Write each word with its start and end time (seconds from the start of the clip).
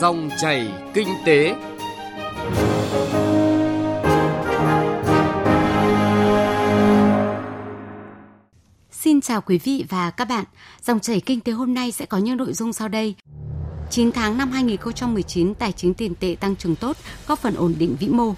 Dòng 0.00 0.30
chảy 0.40 0.68
kinh 0.94 1.08
tế. 1.24 1.54
Xin 8.90 9.20
chào 9.20 9.40
quý 9.40 9.58
vị 9.58 9.84
và 9.88 10.10
các 10.10 10.24
bạn. 10.24 10.44
Dòng 10.82 11.00
chảy 11.00 11.20
kinh 11.20 11.40
tế 11.40 11.52
hôm 11.52 11.74
nay 11.74 11.92
sẽ 11.92 12.06
có 12.06 12.18
những 12.18 12.36
nội 12.36 12.52
dung 12.52 12.72
sau 12.72 12.88
đây. 12.88 13.14
9 13.90 14.12
tháng 14.12 14.38
năm 14.38 14.50
2019, 14.50 15.54
tài 15.54 15.72
chính 15.72 15.94
tiền 15.94 16.14
tệ 16.14 16.36
tăng 16.40 16.56
trưởng 16.56 16.76
tốt, 16.76 16.96
góp 17.26 17.38
phần 17.38 17.54
ổn 17.54 17.74
định 17.78 17.96
vĩ 18.00 18.08
mô. 18.08 18.34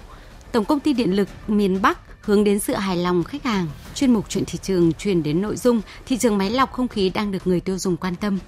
Tổng 0.51 0.65
công 0.65 0.79
ty 0.79 0.93
Điện 0.93 1.15
lực 1.15 1.27
miền 1.47 1.81
Bắc 1.81 1.99
hướng 2.21 2.43
đến 2.43 2.59
sự 2.59 2.73
hài 2.73 2.97
lòng 2.97 3.23
khách 3.23 3.43
hàng. 3.43 3.67
Chuyên 3.95 4.13
mục 4.13 4.25
chuyện 4.29 4.43
thị 4.45 4.59
trường 4.61 4.93
truyền 4.93 5.23
đến 5.23 5.41
nội 5.41 5.57
dung 5.57 5.81
thị 6.05 6.17
trường 6.17 6.37
máy 6.37 6.49
lọc 6.49 6.71
không 6.71 6.87
khí 6.87 7.09
đang 7.09 7.31
được 7.31 7.47
người 7.47 7.59
tiêu 7.59 7.77
dùng 7.77 7.97
quan 7.97 8.15
tâm. 8.15 8.39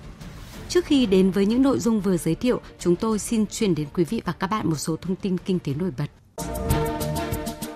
Trước 0.74 0.86
khi 0.86 1.06
đến 1.06 1.32
với 1.32 1.46
những 1.46 1.62
nội 1.62 1.80
dung 1.80 2.02
vừa 2.02 2.18
giới 2.18 2.36
thiệu, 2.36 2.62
chúng 2.80 2.96
tôi 2.96 3.20
xin 3.20 3.48
truyền 3.48 3.76
đến 3.76 3.88
quý 3.94 4.04
vị 4.04 4.22
và 4.26 4.34
các 4.34 4.50
bạn 4.50 4.70
một 4.70 4.76
số 4.76 4.96
thông 4.96 5.16
tin 5.16 5.38
kinh 5.38 5.60
tế 5.60 5.74
nổi 5.74 5.92
bật. 5.98 6.06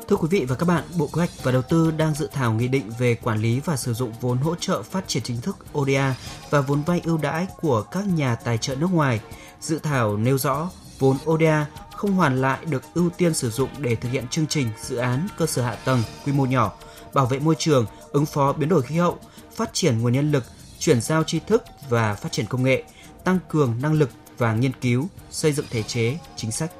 Thưa 0.07 0.15
quý 0.15 0.27
vị 0.31 0.45
và 0.45 0.55
các 0.55 0.65
bạn, 0.65 0.83
Bộ 0.97 1.07
Kế 1.07 1.13
hoạch 1.13 1.29
và 1.43 1.51
Đầu 1.51 1.61
tư 1.61 1.91
đang 1.97 2.13
dự 2.13 2.29
thảo 2.33 2.53
nghị 2.53 2.67
định 2.67 2.91
về 2.99 3.15
quản 3.15 3.41
lý 3.41 3.59
và 3.59 3.77
sử 3.77 3.93
dụng 3.93 4.11
vốn 4.21 4.37
hỗ 4.37 4.55
trợ 4.55 4.83
phát 4.83 5.07
triển 5.07 5.23
chính 5.23 5.41
thức 5.41 5.57
ODA 5.77 6.15
và 6.49 6.61
vốn 6.61 6.81
vay 6.81 7.01
ưu 7.03 7.17
đãi 7.17 7.47
của 7.61 7.81
các 7.81 8.07
nhà 8.15 8.35
tài 8.35 8.57
trợ 8.57 8.75
nước 8.75 8.89
ngoài. 8.91 9.19
Dự 9.61 9.79
thảo 9.79 10.17
nêu 10.17 10.37
rõ 10.37 10.69
vốn 10.99 11.17
ODA 11.25 11.65
không 11.95 12.11
hoàn 12.11 12.41
lại 12.41 12.65
được 12.65 12.83
ưu 12.93 13.09
tiên 13.09 13.33
sử 13.33 13.49
dụng 13.49 13.69
để 13.77 13.95
thực 13.95 14.09
hiện 14.09 14.27
chương 14.27 14.47
trình, 14.47 14.67
dự 14.81 14.97
án, 14.97 15.27
cơ 15.37 15.45
sở 15.45 15.61
hạ 15.61 15.75
tầng 15.75 16.03
quy 16.25 16.31
mô 16.31 16.45
nhỏ, 16.45 16.73
bảo 17.13 17.25
vệ 17.25 17.39
môi 17.39 17.55
trường, 17.59 17.85
ứng 18.11 18.25
phó 18.25 18.53
biến 18.53 18.69
đổi 18.69 18.81
khí 18.81 18.95
hậu, 18.95 19.17
phát 19.55 19.69
triển 19.73 19.99
nguồn 19.99 20.13
nhân 20.13 20.31
lực, 20.31 20.43
chuyển 20.79 21.01
giao 21.01 21.23
tri 21.23 21.39
thức 21.39 21.63
và 21.89 22.13
phát 22.13 22.31
triển 22.31 22.45
công 22.45 22.63
nghệ, 22.63 22.83
tăng 23.27 23.39
cường 23.49 23.73
năng 23.81 23.93
lực 23.93 24.09
và 24.37 24.53
nghiên 24.53 24.71
cứu, 24.81 25.07
xây 25.31 25.53
dựng 25.53 25.65
thể 25.69 25.83
chế, 25.83 26.17
chính 26.35 26.51
sách. 26.51 26.71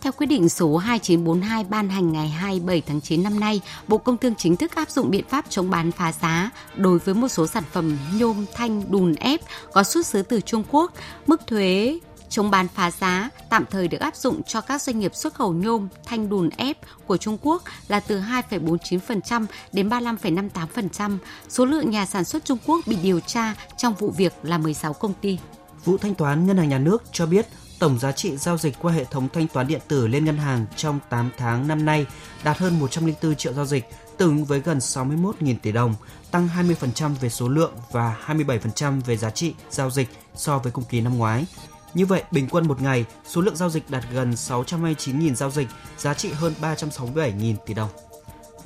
Theo 0.00 0.12
quyết 0.12 0.26
định 0.26 0.48
số 0.48 0.76
2942 0.76 1.64
ban 1.64 1.88
hành 1.88 2.12
ngày 2.12 2.28
27 2.28 2.82
tháng 2.86 3.00
9 3.00 3.22
năm 3.22 3.40
nay, 3.40 3.60
Bộ 3.88 3.98
Công 3.98 4.18
Thương 4.18 4.34
chính 4.34 4.56
thức 4.56 4.74
áp 4.74 4.90
dụng 4.90 5.10
biện 5.10 5.24
pháp 5.28 5.44
chống 5.48 5.70
bán 5.70 5.92
phá 5.92 6.12
giá 6.12 6.50
đối 6.76 6.98
với 6.98 7.14
một 7.14 7.28
số 7.28 7.46
sản 7.46 7.64
phẩm 7.72 7.98
nhôm 8.18 8.44
thanh 8.54 8.92
đùn 8.92 9.14
ép 9.14 9.40
có 9.72 9.82
xuất 9.82 10.06
xứ 10.06 10.22
từ 10.22 10.40
Trung 10.40 10.64
Quốc. 10.70 10.92
Mức 11.26 11.46
thuế 11.46 11.98
chống 12.28 12.50
bán 12.50 12.68
phá 12.68 12.90
giá 12.90 13.30
tạm 13.50 13.64
thời 13.70 13.88
được 13.88 14.00
áp 14.00 14.16
dụng 14.16 14.42
cho 14.42 14.60
các 14.60 14.82
doanh 14.82 14.98
nghiệp 14.98 15.14
xuất 15.14 15.34
khẩu 15.34 15.52
nhôm, 15.52 15.88
thanh 16.04 16.28
đùn 16.28 16.50
ép 16.56 16.78
của 17.06 17.16
Trung 17.16 17.38
Quốc 17.42 17.62
là 17.88 18.00
từ 18.00 18.20
2,49% 18.20 19.46
đến 19.72 19.88
35,58%. 19.88 21.18
Số 21.48 21.64
lượng 21.64 21.90
nhà 21.90 22.06
sản 22.06 22.24
xuất 22.24 22.44
Trung 22.44 22.58
Quốc 22.66 22.80
bị 22.86 22.96
điều 23.02 23.20
tra 23.20 23.54
trong 23.76 23.94
vụ 23.94 24.10
việc 24.10 24.32
là 24.42 24.58
16 24.58 24.92
công 24.92 25.14
ty. 25.20 25.38
Vụ 25.84 25.98
Thanh 25.98 26.14
toán 26.14 26.46
Ngân 26.46 26.56
hàng 26.56 26.68
Nhà 26.68 26.78
nước 26.78 27.02
cho 27.12 27.26
biết 27.26 27.46
tổng 27.78 27.98
giá 27.98 28.12
trị 28.12 28.36
giao 28.36 28.58
dịch 28.58 28.76
qua 28.82 28.92
hệ 28.92 29.04
thống 29.04 29.28
thanh 29.32 29.48
toán 29.48 29.66
điện 29.66 29.80
tử 29.88 30.06
lên 30.06 30.24
ngân 30.24 30.36
hàng 30.36 30.66
trong 30.76 30.98
8 31.08 31.30
tháng 31.38 31.68
năm 31.68 31.84
nay 31.84 32.06
đạt 32.44 32.58
hơn 32.58 32.80
104 32.80 33.34
triệu 33.34 33.52
giao 33.52 33.66
dịch, 33.66 33.84
tương 34.16 34.28
ứng 34.28 34.44
với 34.44 34.60
gần 34.60 34.78
61.000 34.78 35.54
tỷ 35.62 35.72
đồng, 35.72 35.94
tăng 36.30 36.48
20% 36.56 37.14
về 37.20 37.28
số 37.28 37.48
lượng 37.48 37.72
và 37.92 38.16
27% 38.26 39.00
về 39.00 39.16
giá 39.16 39.30
trị 39.30 39.54
giao 39.70 39.90
dịch 39.90 40.08
so 40.34 40.58
với 40.58 40.72
cùng 40.72 40.84
kỳ 40.84 41.00
năm 41.00 41.18
ngoái. 41.18 41.46
Như 41.94 42.06
vậy, 42.06 42.22
bình 42.30 42.48
quân 42.50 42.68
một 42.68 42.82
ngày, 42.82 43.04
số 43.28 43.40
lượng 43.40 43.56
giao 43.56 43.70
dịch 43.70 43.90
đạt 43.90 44.04
gần 44.12 44.30
629.000 44.30 45.34
giao 45.34 45.50
dịch, 45.50 45.68
giá 45.98 46.14
trị 46.14 46.32
hơn 46.32 46.54
367.000 46.60 47.56
tỷ 47.66 47.74
đồng. 47.74 47.88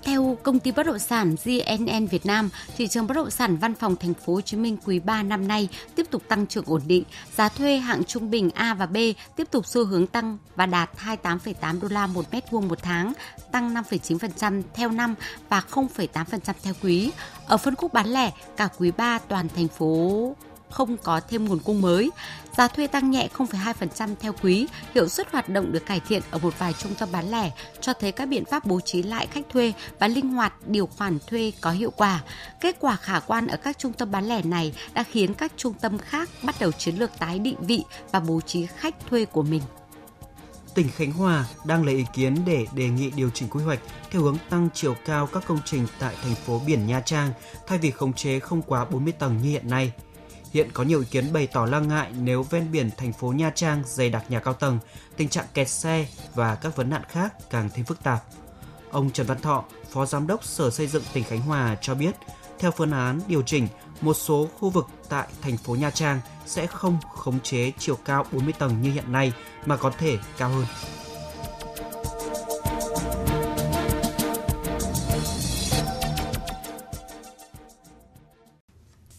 Theo 0.07 0.39
công 0.43 0.61
ty 0.61 0.71
bất 0.71 0.87
động 0.87 0.99
sản 0.99 1.37
GNN 1.45 2.07
Việt 2.07 2.27
Nam, 2.27 2.51
thị 2.77 2.89
trường 2.89 3.07
bất 3.07 3.15
động 3.15 3.31
sản 3.31 3.57
văn 3.57 3.75
phòng 3.75 3.97
thành 3.97 4.15
phố 4.15 4.35
Hồ 4.35 4.41
Chí 4.41 4.57
Minh 4.57 4.77
quý 4.85 5.01
3 5.01 5.23
năm 5.23 5.49
nay 5.49 5.69
tiếp 5.95 6.07
tục 6.11 6.23
tăng 6.29 6.47
trưởng 6.47 6.65
ổn 6.67 6.83
định, 6.87 7.05
giá 7.37 7.49
thuê 7.49 7.77
hạng 7.77 8.05
trung 8.05 8.31
bình 8.31 8.51
A 8.55 8.75
và 8.75 8.87
B 8.87 8.97
tiếp 9.37 9.45
tục 9.51 9.67
xu 9.67 9.85
hướng 9.85 10.07
tăng 10.07 10.39
và 10.57 10.67
đạt 10.67 10.91
28,8 11.05 11.81
đô 11.81 11.89
la 11.89 12.07
một 12.07 12.25
mét 12.33 12.51
vuông 12.51 12.69
một 12.69 12.79
tháng, 12.83 13.13
tăng 13.53 13.75
5,9% 13.75 14.63
theo 14.75 14.91
năm 14.91 15.15
và 15.49 15.63
0,8% 15.71 16.53
theo 16.63 16.75
quý. 16.83 17.13
Ở 17.47 17.57
phân 17.57 17.75
khúc 17.75 17.93
bán 17.93 18.07
lẻ, 18.07 18.31
cả 18.57 18.69
quý 18.79 18.91
3 18.91 19.19
toàn 19.19 19.49
thành 19.57 19.69
phố 19.69 20.35
không 20.71 20.97
có 20.97 21.21
thêm 21.29 21.45
nguồn 21.45 21.59
cung 21.59 21.83
mới. 21.83 22.11
Giá 22.57 22.69
thuê 22.69 22.87
tăng 22.87 23.11
nhẹ 23.11 23.29
0,2% 23.37 24.15
theo 24.21 24.33
quý, 24.43 24.67
hiệu 24.95 25.09
suất 25.09 25.33
hoạt 25.33 25.49
động 25.49 25.73
được 25.73 25.87
cải 25.87 26.01
thiện 26.01 26.23
ở 26.31 26.39
một 26.39 26.59
vài 26.59 26.73
trung 26.73 26.95
tâm 26.95 27.09
bán 27.13 27.31
lẻ, 27.31 27.51
cho 27.81 27.93
thấy 27.93 28.13
các 28.13 28.27
biện 28.27 28.45
pháp 28.45 28.67
bố 28.67 28.81
trí 28.81 29.03
lại 29.03 29.27
khách 29.27 29.45
thuê 29.49 29.73
và 29.99 30.09
linh 30.09 30.29
hoạt 30.29 30.53
điều 30.67 30.87
khoản 30.87 31.19
thuê 31.27 31.53
có 31.61 31.71
hiệu 31.71 31.91
quả. 31.91 32.23
Kết 32.61 32.77
quả 32.81 32.97
khả 32.97 33.21
quan 33.21 33.47
ở 33.47 33.57
các 33.57 33.79
trung 33.79 33.93
tâm 33.93 34.11
bán 34.11 34.29
lẻ 34.29 34.43
này 34.43 34.75
đã 34.95 35.03
khiến 35.03 35.35
các 35.35 35.53
trung 35.57 35.75
tâm 35.81 35.99
khác 35.99 36.29
bắt 36.43 36.55
đầu 36.61 36.73
chiến 36.73 36.95
lược 36.97 37.19
tái 37.19 37.39
định 37.39 37.57
vị 37.61 37.85
và 38.13 38.21
bố 38.21 38.41
trí 38.41 38.67
khách 38.67 38.95
thuê 39.11 39.25
của 39.25 39.43
mình 39.43 39.63
tỉnh 40.77 40.89
Khánh 40.97 41.13
Hòa 41.13 41.45
đang 41.65 41.85
lấy 41.85 41.95
ý 41.95 42.05
kiến 42.13 42.37
để 42.47 42.67
đề 42.75 42.89
nghị 42.89 43.11
điều 43.11 43.31
chỉnh 43.31 43.49
quy 43.49 43.65
hoạch 43.65 43.79
theo 44.11 44.23
hướng 44.23 44.37
tăng 44.51 44.69
chiều 44.75 44.97
cao 45.05 45.29
các 45.33 45.43
công 45.47 45.59
trình 45.65 45.87
tại 45.99 46.15
thành 46.23 46.35
phố 46.35 46.61
biển 46.67 46.87
Nha 46.87 47.01
Trang 47.01 47.31
thay 47.67 47.79
vì 47.79 47.91
khống 47.91 48.13
chế 48.13 48.39
không 48.39 48.63
quá 48.63 48.85
40 48.85 49.13
tầng 49.19 49.39
như 49.43 49.51
hiện 49.51 49.71
nay. 49.71 49.93
Hiện 50.57 50.71
có 50.73 50.83
nhiều 50.83 51.01
ý 51.01 51.07
kiến 51.11 51.33
bày 51.33 51.47
tỏ 51.47 51.67
lo 51.67 51.81
ngại 51.81 52.13
nếu 52.21 52.43
ven 52.43 52.73
biển 52.73 52.91
thành 52.97 53.13
phố 53.13 53.29
Nha 53.29 53.51
Trang 53.55 53.83
dày 53.87 54.11
đặc 54.11 54.25
nhà 54.29 54.41
cao 54.41 54.55
tầng, 54.55 54.79
tình 55.17 55.29
trạng 55.29 55.47
kẹt 55.55 55.69
xe 55.69 56.07
và 56.35 56.55
các 56.55 56.77
vấn 56.77 56.91
nạn 56.91 57.03
khác 57.09 57.35
càng 57.51 57.71
thêm 57.75 57.85
phức 57.85 58.03
tạp. 58.03 58.25
Ông 58.91 59.11
Trần 59.11 59.27
Văn 59.27 59.41
Thọ, 59.41 59.65
Phó 59.91 60.07
Giám 60.07 60.27
đốc 60.27 60.45
Sở 60.45 60.71
Xây 60.71 60.87
dựng 60.87 61.03
tỉnh 61.13 61.25
Khánh 61.25 61.41
Hòa 61.41 61.77
cho 61.81 61.95
biết, 61.95 62.15
theo 62.59 62.71
phương 62.71 62.93
án 62.93 63.21
điều 63.29 63.43
chỉnh, 63.43 63.69
một 64.01 64.15
số 64.15 64.49
khu 64.59 64.71
vực 64.71 64.87
tại 65.09 65.27
thành 65.43 65.57
phố 65.57 65.75
Nha 65.75 65.91
Trang 65.91 66.21
sẽ 66.47 66.67
không 66.67 66.99
khống 67.15 67.41
chế 67.41 67.73
chiều 67.79 67.97
cao 68.05 68.27
40 68.33 68.53
tầng 68.59 68.83
như 68.83 68.93
hiện 68.93 69.13
nay 69.13 69.33
mà 69.67 69.77
có 69.77 69.91
thể 69.91 70.19
cao 70.39 70.49
hơn. 70.49 70.67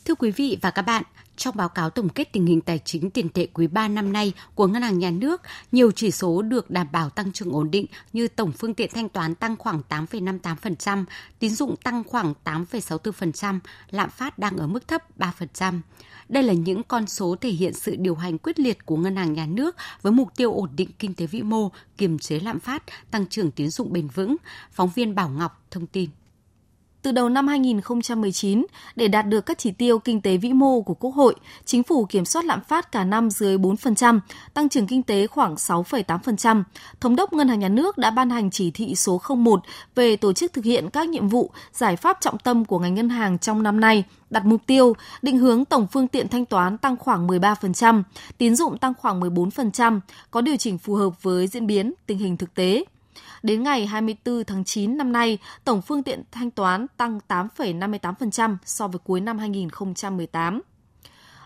Thưa 0.06 0.16
quý 0.16 0.32
vị 0.32 0.58
và 0.62 0.72
các 0.72 0.82
bạn, 0.82 1.04
trong 1.38 1.56
báo 1.58 1.70
cáo 1.70 1.90
tổng 1.90 2.10
kết 2.10 2.32
tình 2.32 2.46
hình 2.46 2.62
tài 2.62 2.80
chính 2.86 3.10
tiền 3.10 3.30
tệ 3.30 3.48
quý 3.54 3.68
3 3.68 3.88
năm 3.88 4.14
nay 4.14 4.34
của 4.56 4.68
Ngân 4.68 4.82
hàng 4.82 5.00
Nhà 5.00 5.12
nước, 5.12 5.42
nhiều 5.72 5.92
chỉ 5.92 6.12
số 6.12 6.42
được 6.42 6.70
đảm 6.70 6.88
bảo 6.92 7.10
tăng 7.10 7.32
trưởng 7.32 7.52
ổn 7.52 7.72
định 7.72 7.86
như 8.14 8.28
tổng 8.28 8.52
phương 8.52 8.74
tiện 8.74 8.90
thanh 8.94 9.10
toán 9.10 9.36
tăng 9.36 9.56
khoảng 9.56 9.82
8,58%, 9.90 11.06
tín 11.40 11.52
dụng 11.52 11.76
tăng 11.76 12.04
khoảng 12.04 12.34
8,64%, 12.44 13.60
lạm 13.90 14.10
phát 14.10 14.40
đang 14.40 14.58
ở 14.58 14.68
mức 14.68 14.88
thấp 14.88 15.20
3%. 15.20 15.80
Đây 16.30 16.44
là 16.44 16.54
những 16.54 16.84
con 16.84 17.08
số 17.08 17.36
thể 17.42 17.50
hiện 17.50 17.74
sự 17.74 17.96
điều 17.96 18.16
hành 18.16 18.38
quyết 18.38 18.60
liệt 18.60 18.86
của 18.86 18.98
Ngân 18.98 19.16
hàng 19.16 19.34
Nhà 19.34 19.46
nước 19.46 19.76
với 20.02 20.12
mục 20.12 20.30
tiêu 20.36 20.54
ổn 20.54 20.70
định 20.76 20.90
kinh 21.00 21.14
tế 21.14 21.28
vĩ 21.28 21.42
mô, 21.42 21.72
kiềm 21.98 22.20
chế 22.20 22.40
lạm 22.40 22.60
phát, 22.60 22.84
tăng 23.12 23.28
trưởng 23.28 23.52
tín 23.52 23.70
dụng 23.70 23.94
bền 23.94 24.08
vững. 24.08 24.36
Phóng 24.72 24.90
viên 24.96 25.16
Bảo 25.16 25.30
Ngọc 25.30 25.66
thông 25.72 25.88
tin. 25.88 26.10
Từ 27.02 27.12
đầu 27.12 27.30
năm 27.30 27.48
2019, 27.48 28.66
để 28.96 29.08
đạt 29.08 29.28
được 29.28 29.46
các 29.46 29.58
chỉ 29.58 29.72
tiêu 29.72 30.00
kinh 30.00 30.22
tế 30.22 30.38
vĩ 30.38 30.54
mô 30.54 30.82
của 30.82 30.94
Quốc 30.94 31.12
hội, 31.12 31.36
chính 31.66 31.84
phủ 31.84 32.06
kiểm 32.06 32.26
soát 32.26 32.46
lạm 32.46 32.62
phát 32.64 32.92
cả 32.92 33.04
năm 33.04 33.30
dưới 33.30 33.58
4%, 33.58 34.20
tăng 34.54 34.70
trưởng 34.70 34.88
kinh 34.88 35.04
tế 35.04 35.28
khoảng 35.28 35.56
6,8%. 35.56 36.64
Thống 37.00 37.16
đốc 37.16 37.34
Ngân 37.34 37.48
hàng 37.48 37.60
Nhà 37.60 37.70
nước 37.70 37.98
đã 37.98 38.12
ban 38.12 38.30
hành 38.30 38.52
chỉ 38.52 38.72
thị 38.72 38.96
số 38.96 39.22
01 39.36 39.62
về 39.96 40.16
tổ 40.16 40.34
chức 40.34 40.54
thực 40.54 40.66
hiện 40.66 40.90
các 40.90 41.10
nhiệm 41.10 41.28
vụ, 41.28 41.52
giải 41.74 41.96
pháp 41.96 42.18
trọng 42.22 42.38
tâm 42.40 42.66
của 42.66 42.80
ngành 42.80 42.96
ngân 42.96 43.10
hàng 43.10 43.40
trong 43.40 43.64
năm 43.64 43.80
nay, 43.80 44.04
đặt 44.30 44.46
mục 44.46 44.62
tiêu 44.66 44.94
định 45.22 45.38
hướng 45.38 45.66
tổng 45.66 45.88
phương 45.92 46.08
tiện 46.08 46.28
thanh 46.28 46.46
toán 46.46 46.78
tăng 46.78 46.98
khoảng 46.98 47.28
13%, 47.28 48.04
tín 48.38 48.56
dụng 48.56 48.78
tăng 48.78 48.94
khoảng 48.98 49.22
14%, 49.22 50.00
có 50.32 50.42
điều 50.42 50.58
chỉnh 50.58 50.78
phù 50.78 50.96
hợp 50.96 51.24
với 51.24 51.48
diễn 51.48 51.68
biến 51.68 51.94
tình 52.06 52.18
hình 52.18 52.38
thực 52.38 52.54
tế. 52.54 52.84
Đến 53.44 53.64
ngày 53.64 53.86
24 53.86 54.44
tháng 54.44 54.64
9 54.64 54.98
năm 54.98 55.12
nay, 55.12 55.38
tổng 55.64 55.82
phương 55.82 56.04
tiện 56.04 56.24
thanh 56.32 56.52
toán 56.52 56.86
tăng 56.98 57.20
8,58% 57.28 58.58
so 58.66 58.88
với 58.88 59.00
cuối 59.04 59.22
năm 59.22 59.38
2018. 59.38 60.62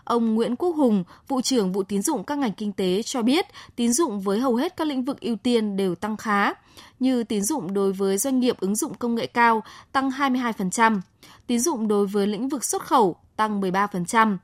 Ông 0.04 0.34
Nguyễn 0.34 0.56
Quốc 0.56 0.76
Hùng, 0.76 1.04
vụ 1.28 1.40
trưởng 1.40 1.72
vụ 1.72 1.82
tín 1.82 2.02
dụng 2.02 2.24
các 2.24 2.38
ngành 2.38 2.52
kinh 2.52 2.72
tế 2.72 3.02
cho 3.02 3.22
biết, 3.22 3.46
tín 3.76 3.92
dụng 3.92 4.20
với 4.20 4.40
hầu 4.40 4.56
hết 4.56 4.76
các 4.76 4.86
lĩnh 4.86 5.04
vực 5.04 5.20
ưu 5.20 5.36
tiên 5.36 5.76
đều 5.76 5.94
tăng 5.94 6.16
khá, 6.16 6.52
như 7.00 7.24
tín 7.24 7.42
dụng 7.42 7.74
đối 7.74 7.92
với 7.92 8.18
doanh 8.18 8.40
nghiệp 8.40 8.56
ứng 8.60 8.76
dụng 8.76 8.94
công 8.94 9.14
nghệ 9.14 9.26
cao 9.26 9.62
tăng 9.92 10.10
22%, 10.10 11.00
tín 11.46 11.60
dụng 11.60 11.88
đối 11.88 12.06
với 12.06 12.26
lĩnh 12.26 12.48
vực 12.48 12.64
xuất 12.64 12.82
khẩu 12.82 13.16
tăng 13.36 13.60
13%, 13.60 14.36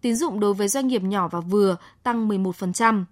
tín 0.00 0.16
dụng 0.16 0.40
đối 0.40 0.54
với 0.54 0.68
doanh 0.68 0.88
nghiệp 0.88 1.02
nhỏ 1.02 1.28
và 1.28 1.40
vừa 1.40 1.76
tăng 2.02 2.28
11%, 2.28 3.04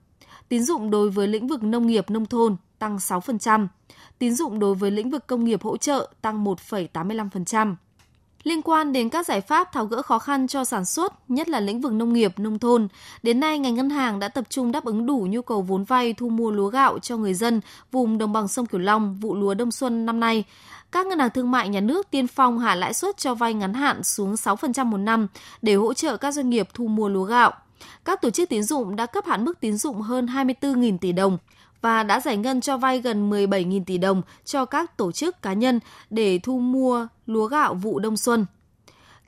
tín 0.49 0.63
dụng 0.63 0.91
đối 0.91 1.11
với 1.11 1.29
lĩnh 1.29 1.49
vực 1.49 1.63
nông 1.63 1.87
nghiệp 1.87 2.11
nông 2.11 2.27
thôn 2.27 2.57
tăng 2.81 2.97
6%, 2.97 3.67
tín 4.19 4.35
dụng 4.35 4.59
đối 4.59 4.75
với 4.75 4.91
lĩnh 4.91 5.11
vực 5.11 5.27
công 5.27 5.45
nghiệp 5.45 5.63
hỗ 5.63 5.77
trợ 5.77 6.11
tăng 6.23 6.45
1,85%. 6.45 7.75
Liên 8.43 8.63
quan 8.63 8.93
đến 8.93 9.09
các 9.09 9.27
giải 9.27 9.41
pháp 9.41 9.73
tháo 9.73 9.87
gỡ 9.87 10.03
khó 10.03 10.19
khăn 10.19 10.49
cho 10.49 10.65
sản 10.65 10.85
xuất, 10.85 11.31
nhất 11.31 11.49
là 11.49 11.61
lĩnh 11.61 11.81
vực 11.81 11.93
nông 11.93 12.13
nghiệp, 12.13 12.39
nông 12.39 12.59
thôn, 12.59 12.89
đến 13.23 13.41
nay 13.41 13.59
ngành 13.59 13.75
ngân 13.75 13.91
hàng 13.91 14.19
đã 14.19 14.29
tập 14.29 14.45
trung 14.49 14.73
đáp 14.73 14.85
ứng 14.85 15.07
đủ 15.07 15.27
nhu 15.31 15.43
cầu 15.43 15.63
vốn 15.63 15.85
vay 15.85 16.13
thu 16.13 16.29
mua 16.29 16.51
lúa 16.51 16.69
gạo 16.69 16.99
cho 16.99 17.17
người 17.17 17.35
dân 17.35 17.61
vùng 17.93 18.19
đồng 18.19 18.33
bằng 18.33 18.49
sông 18.49 18.67
Cửu 18.67 18.81
Long 18.81 19.15
vụ 19.21 19.35
lúa 19.35 19.55
đông 19.55 19.71
xuân 19.71 20.07
năm 20.07 20.21
nay. 20.21 20.45
Các 20.93 21.07
ngân 21.07 21.19
hàng 21.19 21.31
thương 21.31 21.51
mại 21.51 21.69
nhà 21.69 21.81
nước 21.81 22.11
tiên 22.11 22.27
phong 22.27 22.59
hạ 22.59 22.75
lãi 22.75 22.95
suất 22.95 23.17
cho 23.17 23.35
vay 23.35 23.55
ngắn 23.55 23.75
hạn 23.75 24.03
xuống 24.03 24.35
6% 24.35 24.85
một 24.85 24.99
năm 24.99 25.27
để 25.63 25.75
hỗ 25.75 25.95
trợ 25.95 26.17
các 26.17 26.33
doanh 26.33 26.51
nghiệp 26.51 26.69
thu 26.75 26.87
mua 26.87 27.09
lúa 27.09 27.25
gạo. 27.25 27.53
Các 28.05 28.23
tổ 28.23 28.31
chức 28.31 28.49
tín 28.49 28.63
dụng 28.63 28.97
đã 28.97 29.07
cấp 29.07 29.25
hạn 29.27 29.45
mức 29.45 29.61
tín 29.61 29.77
dụng 29.77 30.01
hơn 30.01 30.27
24.000 30.27 30.99
tỷ 30.99 31.13
đồng 31.13 31.39
và 31.83 32.03
đã 32.03 32.21
giải 32.21 32.37
ngân 32.37 32.61
cho 32.61 32.77
vay 32.77 33.01
gần 33.01 33.31
17.000 33.31 33.85
tỷ 33.85 33.99
đồng 33.99 34.23
cho 34.45 34.65
các 34.65 34.97
tổ 34.97 35.13
chức 35.13 35.43
cá 35.43 35.53
nhân 35.53 35.81
để 36.11 36.39
thu 36.43 36.59
mua 36.59 37.07
lúa 37.27 37.47
gạo 37.47 37.75
vụ 37.75 37.99
đông 37.99 38.17
xuân 38.17 38.47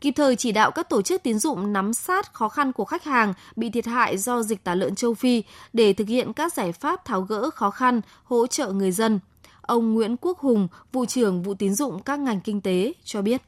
kịp 0.03 0.13
thời 0.17 0.37
chỉ 0.37 0.53
đạo 0.53 0.71
các 0.71 0.89
tổ 0.89 1.03
chức 1.03 1.23
tín 1.23 1.39
dụng 1.39 1.73
nắm 1.73 1.93
sát 1.93 2.33
khó 2.33 2.49
khăn 2.49 2.73
của 2.73 2.85
khách 2.85 3.05
hàng 3.05 3.35
bị 3.57 3.71
thiệt 3.71 3.87
hại 3.87 4.19
do 4.19 4.43
dịch 4.43 4.65
tả 4.65 4.75
lợn 4.75 4.95
châu 4.95 5.15
Phi 5.15 5.43
để 5.73 5.93
thực 5.93 6.09
hiện 6.09 6.33
các 6.33 6.53
giải 6.53 6.73
pháp 6.73 7.05
tháo 7.05 7.23
gỡ 7.23 7.51
khó 7.51 7.71
khăn, 7.71 8.01
hỗ 8.25 8.47
trợ 8.47 8.73
người 8.73 8.93
dân. 8.93 9.21
Ông 9.61 9.95
Nguyễn 9.95 10.17
Quốc 10.17 10.39
Hùng, 10.39 10.69
vụ 10.93 11.07
trưởng 11.07 11.43
vụ 11.43 11.55
tín 11.55 11.75
dụng 11.75 12.03
các 12.03 12.19
ngành 12.19 12.41
kinh 12.41 12.61
tế 12.61 12.93
cho 13.05 13.23
biết. 13.23 13.43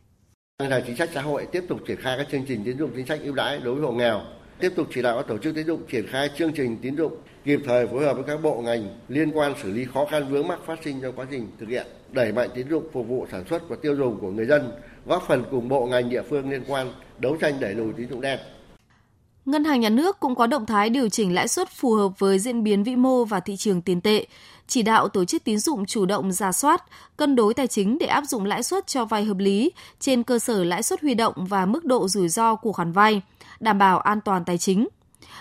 Ngân 0.63 0.71
hàng 0.71 0.83
chính 0.87 0.97
sách 0.97 1.11
xã 1.15 1.23
hội 1.23 1.47
tiếp 1.53 1.65
tục 1.69 1.81
triển 1.87 2.01
khai 2.01 2.19
các 2.19 2.27
chương 2.33 2.45
trình 2.49 2.65
tín 2.65 2.79
dụng 2.79 2.91
chính 2.97 3.07
sách 3.07 3.21
ưu 3.23 3.35
đãi 3.35 3.59
đối 3.59 3.75
với 3.75 3.85
hộ 3.85 3.93
nghèo, 3.93 4.21
tiếp 4.61 4.73
tục 4.77 4.87
chỉ 4.95 5.03
đạo 5.03 5.17
các 5.17 5.27
tổ 5.29 5.39
chức 5.39 5.55
tín 5.55 5.67
dụng 5.67 5.83
triển 5.91 6.07
khai 6.07 6.31
chương 6.39 6.53
trình 6.53 6.79
tín 6.83 6.97
dụng 6.97 7.17
kịp 7.45 7.61
thời 7.65 7.87
phối 7.87 8.05
hợp 8.05 8.15
với 8.15 8.25
các 8.25 8.43
bộ 8.43 8.61
ngành 8.61 8.99
liên 9.09 9.31
quan 9.35 9.55
xử 9.63 9.73
lý 9.73 9.85
khó 9.95 10.07
khăn 10.11 10.29
vướng 10.31 10.49
mắc 10.49 10.59
phát 10.67 10.79
sinh 10.85 11.01
trong 11.01 11.17
quá 11.17 11.27
trình 11.31 11.49
thực 11.61 11.69
hiện, 11.69 11.87
đẩy 12.13 12.33
mạnh 12.33 12.49
tín 12.55 12.69
dụng 12.71 12.85
phục 12.93 13.09
vụ 13.09 13.27
sản 13.33 13.45
xuất 13.51 13.69
và 13.69 13.77
tiêu 13.83 13.97
dùng 13.97 14.19
của 14.21 14.31
người 14.31 14.47
dân, 14.47 14.73
góp 15.07 15.25
phần 15.29 15.45
cùng 15.51 15.69
bộ 15.69 15.87
ngành 15.87 16.11
địa 16.11 16.23
phương 16.31 16.51
liên 16.51 16.65
quan 16.69 16.93
đấu 17.19 17.37
tranh 17.41 17.61
đẩy 17.61 17.75
lùi 17.75 17.93
tín 17.97 18.09
dụng 18.11 18.21
đen. 18.21 18.39
Ngân 19.45 19.65
hàng 19.65 19.81
nhà 19.81 19.89
nước 19.89 20.21
cũng 20.21 20.35
có 20.35 20.47
động 20.47 20.67
thái 20.67 20.91
điều 20.91 21.09
chỉnh 21.09 21.35
lãi 21.35 21.49
suất 21.49 21.69
phù 21.71 21.95
hợp 21.95 22.19
với 22.19 22.39
diễn 22.39 22.65
biến 22.65 22.85
vĩ 22.85 22.97
mô 22.97 23.25
và 23.25 23.41
thị 23.41 23.57
trường 23.57 23.83
tiền 23.83 24.01
tệ, 24.01 24.27
chỉ 24.67 24.83
đạo 24.83 25.09
tổ 25.09 25.25
chức 25.25 25.45
tín 25.45 25.59
dụng 25.59 25.87
chủ 25.87 26.07
động 26.07 26.33
ra 26.33 26.53
soát, 26.53 26.85
cân 27.17 27.37
đối 27.37 27.55
tài 27.55 27.67
chính 27.67 27.99
để 27.99 28.07
áp 28.07 28.25
dụng 28.25 28.45
lãi 28.45 28.63
suất 28.63 28.87
cho 28.87 29.05
vay 29.05 29.25
hợp 29.25 29.39
lý 29.39 29.73
trên 30.01 30.23
cơ 30.23 30.39
sở 30.39 30.65
lãi 30.65 30.83
suất 30.83 31.01
huy 31.01 31.15
động 31.15 31.35
và 31.37 31.67
mức 31.67 31.85
độ 31.85 32.09
rủi 32.09 32.29
ro 32.29 32.55
của 32.55 32.73
khoản 32.73 32.93
vay, 32.93 33.23
đảm 33.61 33.79
bảo 33.79 33.99
an 33.99 34.21
toàn 34.21 34.45
tài 34.45 34.59
chính. 34.59 34.89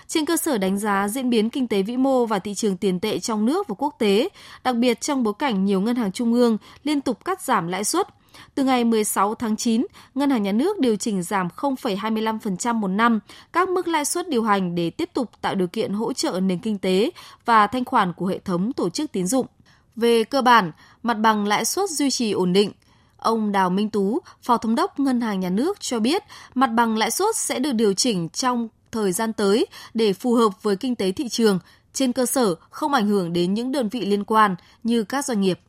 Trên 0.08 0.26
cơ 0.26 0.38
sở 0.38 0.58
đánh 0.58 0.78
giá 0.78 1.08
diễn 1.08 1.30
biến 1.30 1.50
kinh 1.50 1.68
tế 1.68 1.82
vĩ 1.82 1.98
mô 1.98 2.26
và 2.26 2.40
thị 2.40 2.54
trường 2.54 2.78
tiền 2.78 3.00
tệ 3.00 3.20
trong 3.20 3.46
nước 3.46 3.68
và 3.68 3.76
quốc 3.78 3.96
tế, 4.00 4.30
đặc 4.64 4.76
biệt 4.76 5.02
trong 5.02 5.24
bối 5.24 5.34
cảnh 5.40 5.66
nhiều 5.66 5.82
ngân 5.82 5.96
hàng 5.96 6.12
trung 6.12 6.34
ương 6.34 6.58
liên 6.84 7.02
tục 7.02 7.26
cắt 7.26 7.42
giảm 7.42 7.68
lãi 7.68 7.84
suất, 7.84 8.08
từ 8.56 8.64
ngày 8.64 8.84
16 8.84 9.36
tháng 9.36 9.56
9, 9.56 9.86
Ngân 10.16 10.30
hàng 10.30 10.44
Nhà 10.44 10.52
nước 10.52 10.80
điều 10.80 10.96
chỉnh 10.96 11.24
giảm 11.24 11.48
0,25% 11.58 12.74
một 12.74 12.88
năm 12.88 13.20
các 13.54 13.70
mức 13.70 13.88
lãi 13.88 14.06
suất 14.06 14.30
điều 14.30 14.44
hành 14.44 14.76
để 14.76 14.90
tiếp 14.90 15.10
tục 15.14 15.30
tạo 15.42 15.56
điều 15.56 15.68
kiện 15.68 15.94
hỗ 15.94 16.14
trợ 16.14 16.40
nền 16.40 16.60
kinh 16.60 16.78
tế 16.78 17.12
và 17.46 17.68
thanh 17.68 17.86
khoản 17.86 18.14
của 18.14 18.26
hệ 18.26 18.40
thống 18.40 18.74
tổ 18.74 18.90
chức 18.90 19.12
tín 19.12 19.28
dụng. 19.28 19.48
Về 19.96 20.24
cơ 20.24 20.42
bản, 20.42 20.72
mặt 21.04 21.14
bằng 21.14 21.48
lãi 21.48 21.66
suất 21.66 21.90
duy 21.90 22.12
trì 22.12 22.32
ổn 22.32 22.54
định. 22.54 22.72
Ông 23.18 23.52
Đào 23.52 23.70
Minh 23.70 23.90
Tú, 23.90 24.20
Phó 24.42 24.58
Thống 24.58 24.76
đốc 24.76 25.00
Ngân 25.00 25.22
hàng 25.22 25.40
Nhà 25.40 25.50
nước 25.50 25.80
cho 25.80 26.00
biết 26.00 26.24
mặt 26.54 26.68
bằng 26.68 26.98
lãi 26.98 27.12
suất 27.12 27.36
sẽ 27.36 27.60
được 27.60 27.72
điều 27.72 27.94
chỉnh 27.94 28.30
trong 28.30 28.68
thời 28.94 29.12
gian 29.12 29.34
tới 29.34 29.66
để 29.94 30.14
phù 30.14 30.34
hợp 30.34 30.64
với 30.64 30.76
kinh 30.76 30.96
tế 30.96 31.12
thị 31.12 31.30
trường, 31.30 31.60
trên 31.94 32.14
cơ 32.14 32.26
sở 32.26 32.56
không 32.70 32.94
ảnh 32.94 33.08
hưởng 33.08 33.34
đến 33.34 33.54
những 33.54 33.72
đơn 33.72 33.90
vị 33.90 34.06
liên 34.06 34.24
quan 34.24 34.56
như 34.84 35.04
các 35.04 35.26
doanh 35.26 35.42
nghiệp. 35.42 35.60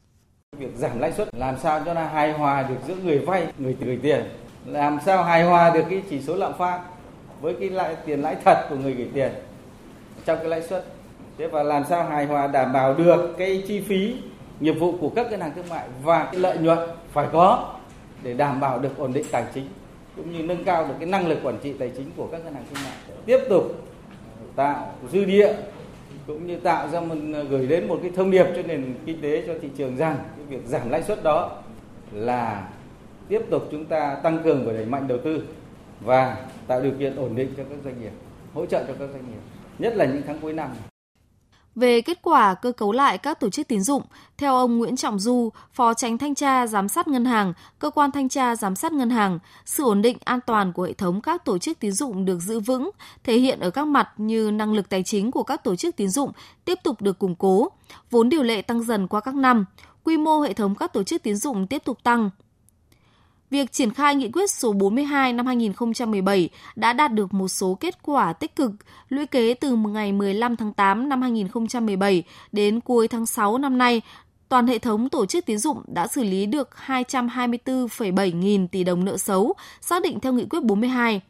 Việc 0.58 0.72
giảm 0.76 0.98
lãi 0.98 1.12
suất 1.12 1.34
làm 1.34 1.54
sao 1.62 1.82
cho 1.84 1.94
nó 1.94 2.04
hài 2.04 2.32
hòa 2.32 2.62
được 2.62 2.76
giữa 2.88 2.94
người 2.94 3.18
vay, 3.18 3.46
người 3.58 3.76
gửi 3.80 3.98
tiền, 4.02 4.24
làm 4.66 4.98
sao 5.06 5.24
hài 5.24 5.44
hòa 5.44 5.70
được 5.70 5.84
cái 5.90 6.02
chỉ 6.10 6.20
số 6.20 6.36
lạm 6.36 6.52
phát 6.58 6.80
với 7.40 7.54
cái 7.60 7.70
lãi 7.70 7.96
tiền 8.06 8.22
lãi 8.22 8.36
thật 8.44 8.66
của 8.68 8.76
người 8.76 8.92
gửi 8.92 9.08
tiền 9.14 9.32
trong 10.24 10.38
cái 10.38 10.48
lãi 10.48 10.62
suất. 10.62 10.86
Thế 11.38 11.46
và 11.46 11.62
làm 11.62 11.84
sao 11.88 12.04
hài 12.04 12.26
hòa 12.26 12.46
đảm 12.46 12.72
bảo 12.72 12.94
được 12.94 13.34
cái 13.38 13.64
chi 13.68 13.80
phí 13.80 14.14
nghiệp 14.60 14.72
vụ 14.72 14.96
của 15.00 15.08
các 15.08 15.30
ngân 15.30 15.40
hàng 15.40 15.52
thương 15.56 15.68
mại 15.68 15.88
và 16.02 16.24
cái 16.24 16.40
lợi 16.40 16.58
nhuận 16.58 16.78
phải 17.12 17.26
có 17.32 17.74
để 18.22 18.34
đảm 18.34 18.60
bảo 18.60 18.78
được 18.78 18.98
ổn 18.98 19.12
định 19.12 19.24
tài 19.30 19.44
chính 19.54 19.68
cũng 20.16 20.32
như 20.32 20.42
nâng 20.42 20.64
cao 20.64 20.88
được 20.88 20.94
cái 20.98 21.08
năng 21.08 21.26
lực 21.26 21.38
quản 21.42 21.58
trị 21.62 21.72
tài 21.78 21.90
chính 21.96 22.10
của 22.16 22.26
các 22.32 22.44
ngân 22.44 22.54
hàng 22.54 22.64
thương 22.70 22.84
mại 22.84 23.18
tiếp 23.26 23.38
tục 23.48 23.64
tạo 24.56 24.92
dư 25.12 25.24
địa 25.24 25.54
cũng 26.26 26.46
như 26.46 26.56
tạo 26.56 26.88
ra 26.88 27.00
một 27.00 27.14
gửi 27.50 27.66
đến 27.66 27.88
một 27.88 27.98
cái 28.02 28.10
thông 28.16 28.30
điệp 28.30 28.46
cho 28.56 28.62
nền 28.62 28.94
kinh 29.06 29.20
tế 29.22 29.44
cho 29.46 29.54
thị 29.62 29.68
trường 29.76 29.96
rằng 29.96 30.16
cái 30.36 30.46
việc 30.48 30.66
giảm 30.66 30.90
lãi 30.90 31.02
suất 31.02 31.22
đó 31.22 31.62
là 32.12 32.68
tiếp 33.28 33.42
tục 33.50 33.68
chúng 33.70 33.84
ta 33.84 34.14
tăng 34.22 34.42
cường 34.44 34.66
và 34.66 34.72
đẩy 34.72 34.86
mạnh 34.86 35.08
đầu 35.08 35.18
tư 35.24 35.42
và 36.00 36.36
tạo 36.66 36.80
điều 36.80 36.92
kiện 36.98 37.16
ổn 37.16 37.36
định 37.36 37.54
cho 37.56 37.62
các 37.70 37.78
doanh 37.84 38.00
nghiệp, 38.00 38.12
hỗ 38.54 38.66
trợ 38.66 38.84
cho 38.88 38.94
các 38.98 39.08
doanh 39.12 39.26
nghiệp, 39.26 39.40
nhất 39.78 39.96
là 39.96 40.04
những 40.04 40.22
tháng 40.26 40.38
cuối 40.38 40.52
năm. 40.52 40.70
Về 41.74 42.00
kết 42.00 42.18
quả 42.22 42.54
cơ 42.54 42.72
cấu 42.72 42.92
lại 42.92 43.18
các 43.18 43.40
tổ 43.40 43.50
chức 43.50 43.68
tín 43.68 43.80
dụng, 43.80 44.02
theo 44.38 44.56
ông 44.56 44.78
Nguyễn 44.78 44.96
Trọng 44.96 45.18
Du, 45.18 45.50
Phó 45.72 45.94
Tránh 45.94 46.18
Thanh 46.18 46.34
tra 46.34 46.66
Giám 46.66 46.88
sát 46.88 47.08
Ngân 47.08 47.24
hàng, 47.24 47.52
Cơ 47.78 47.90
quan 47.90 48.10
Thanh 48.10 48.28
tra 48.28 48.56
Giám 48.56 48.76
sát 48.76 48.92
Ngân 48.92 49.10
hàng, 49.10 49.38
sự 49.64 49.84
ổn 49.84 50.02
định 50.02 50.16
an 50.24 50.40
toàn 50.46 50.72
của 50.72 50.82
hệ 50.82 50.92
thống 50.92 51.20
các 51.20 51.44
tổ 51.44 51.58
chức 51.58 51.80
tín 51.80 51.92
dụng 51.92 52.24
được 52.24 52.38
giữ 52.38 52.60
vững, 52.60 52.90
thể 53.24 53.38
hiện 53.38 53.60
ở 53.60 53.70
các 53.70 53.86
mặt 53.86 54.08
như 54.16 54.50
năng 54.50 54.72
lực 54.72 54.88
tài 54.88 55.02
chính 55.02 55.30
của 55.30 55.42
các 55.42 55.64
tổ 55.64 55.76
chức 55.76 55.96
tín 55.96 56.08
dụng 56.08 56.32
tiếp 56.64 56.78
tục 56.84 57.02
được 57.02 57.18
củng 57.18 57.34
cố, 57.34 57.68
vốn 58.10 58.28
điều 58.28 58.42
lệ 58.42 58.62
tăng 58.62 58.82
dần 58.82 59.06
qua 59.06 59.20
các 59.20 59.34
năm, 59.34 59.64
quy 60.04 60.16
mô 60.16 60.40
hệ 60.40 60.52
thống 60.52 60.74
các 60.74 60.92
tổ 60.92 61.02
chức 61.02 61.22
tín 61.22 61.36
dụng 61.36 61.66
tiếp 61.66 61.84
tục 61.84 61.98
tăng, 62.02 62.30
việc 63.50 63.72
triển 63.72 63.92
khai 63.92 64.14
nghị 64.14 64.30
quyết 64.30 64.50
số 64.50 64.72
42 64.72 65.32
năm 65.32 65.46
2017 65.46 66.48
đã 66.76 66.92
đạt 66.92 67.12
được 67.12 67.34
một 67.34 67.48
số 67.48 67.74
kết 67.80 68.02
quả 68.02 68.32
tích 68.32 68.56
cực, 68.56 68.70
lũy 69.08 69.26
kế 69.26 69.54
từ 69.54 69.76
ngày 69.76 70.12
15 70.12 70.56
tháng 70.56 70.72
8 70.72 71.08
năm 71.08 71.22
2017 71.22 72.22
đến 72.52 72.80
cuối 72.80 73.08
tháng 73.08 73.26
6 73.26 73.58
năm 73.58 73.78
nay, 73.78 74.02
toàn 74.48 74.66
hệ 74.66 74.78
thống 74.78 75.08
tổ 75.08 75.26
chức 75.26 75.46
tín 75.46 75.58
dụng 75.58 75.82
đã 75.86 76.06
xử 76.06 76.22
lý 76.22 76.46
được 76.46 76.70
224,7 76.86 78.36
nghìn 78.36 78.68
tỷ 78.68 78.84
đồng 78.84 79.04
nợ 79.04 79.16
xấu, 79.16 79.54
xác 79.80 80.02
định 80.02 80.20
theo 80.20 80.32
nghị 80.32 80.44
quyết 80.44 80.62
42. 80.62 81.20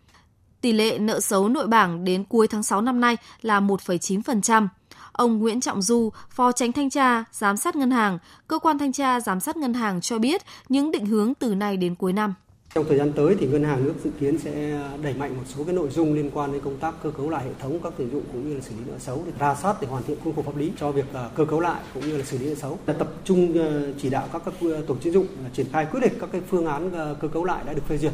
Tỷ 0.61 0.72
lệ 0.72 0.99
nợ 0.99 1.20
xấu 1.20 1.49
nội 1.49 1.66
bảng 1.66 2.05
đến 2.05 2.25
cuối 2.25 2.49
tháng 2.49 2.62
6 2.62 2.81
năm 2.81 3.00
nay 3.00 3.16
là 3.43 3.61
1,9%. 3.61 4.69
Ông 5.16 5.38
Nguyễn 5.38 5.61
Trọng 5.61 5.82
Du, 5.82 6.11
Phó 6.31 6.52
Tránh 6.52 6.72
Thanh 6.72 6.90
tra, 6.90 7.25
Giám 7.32 7.56
sát 7.56 7.76
Ngân 7.76 7.90
hàng, 7.90 8.19
Cơ 8.49 8.58
quan 8.58 8.78
Thanh 8.78 8.93
tra 8.93 9.20
Giám 9.20 9.40
sát 9.40 9.56
Ngân 9.56 9.75
hàng 9.75 10.00
cho 10.00 10.19
biết 10.19 10.43
những 10.69 10.90
định 10.90 11.06
hướng 11.06 11.34
từ 11.34 11.55
nay 11.55 11.76
đến 11.76 11.94
cuối 11.94 12.12
năm. 12.12 12.34
Trong 12.75 12.84
thời 12.88 12.99
gian 12.99 13.12
tới 13.12 13.37
thì 13.40 13.46
ngân 13.46 13.64
hàng 13.64 13.84
nước 13.84 13.94
dự 14.05 14.11
kiến 14.20 14.38
sẽ 14.38 14.81
đẩy 15.02 15.14
mạnh 15.14 15.37
một 15.37 15.43
số 15.46 15.64
cái 15.64 15.75
nội 15.75 15.88
dung 15.90 16.14
liên 16.14 16.31
quan 16.34 16.52
đến 16.52 16.61
công 16.64 16.76
tác 16.76 16.94
cơ 17.02 17.11
cấu 17.11 17.31
lại 17.31 17.44
hệ 17.44 17.50
thống 17.58 17.78
các 17.82 17.93
tín 17.96 18.11
dụng 18.11 18.22
cũng 18.32 18.49
như 18.49 18.55
là 18.55 18.61
xử 18.61 18.70
lý 18.70 18.82
nợ 18.87 18.99
xấu 18.99 19.22
để 19.26 19.32
ra 19.38 19.55
soát 19.55 19.76
để 19.81 19.88
hoàn 19.88 20.02
thiện 20.02 20.19
khuôn 20.25 20.34
khổ 20.37 20.43
pháp 20.43 20.56
lý 20.56 20.72
cho 20.81 20.93
việc 20.93 21.12
à, 21.12 21.28
cơ 21.34 21.44
cấu 21.44 21.61
lại 21.61 21.82
cũng 21.94 22.08
như 22.08 22.16
là 22.16 22.25
xử 22.25 22.38
lý 22.38 22.46
nợ 22.46 22.55
xấu. 22.55 22.78
Là 22.87 22.94
tập 22.94 23.08
trung 23.25 23.58
ờ, 23.58 23.93
chỉ 23.99 24.11
đạo 24.11 24.28
các 24.32 24.43
các 24.44 24.55
ờ, 24.61 24.82
tổ 24.87 24.96
chức 24.96 25.14
dụng 25.14 25.26
à, 25.44 25.50
triển 25.55 25.66
khai 25.72 25.87
quyết 25.90 26.00
liệt 26.02 26.12
các 26.20 26.28
cái 26.32 26.40
phương 26.49 26.66
án 26.66 26.93
ờ, 26.93 27.16
cơ 27.20 27.28
cấu 27.28 27.44
lại 27.44 27.64
đã 27.66 27.72
được 27.72 27.82
phê 27.88 27.99
duyệt 27.99 28.12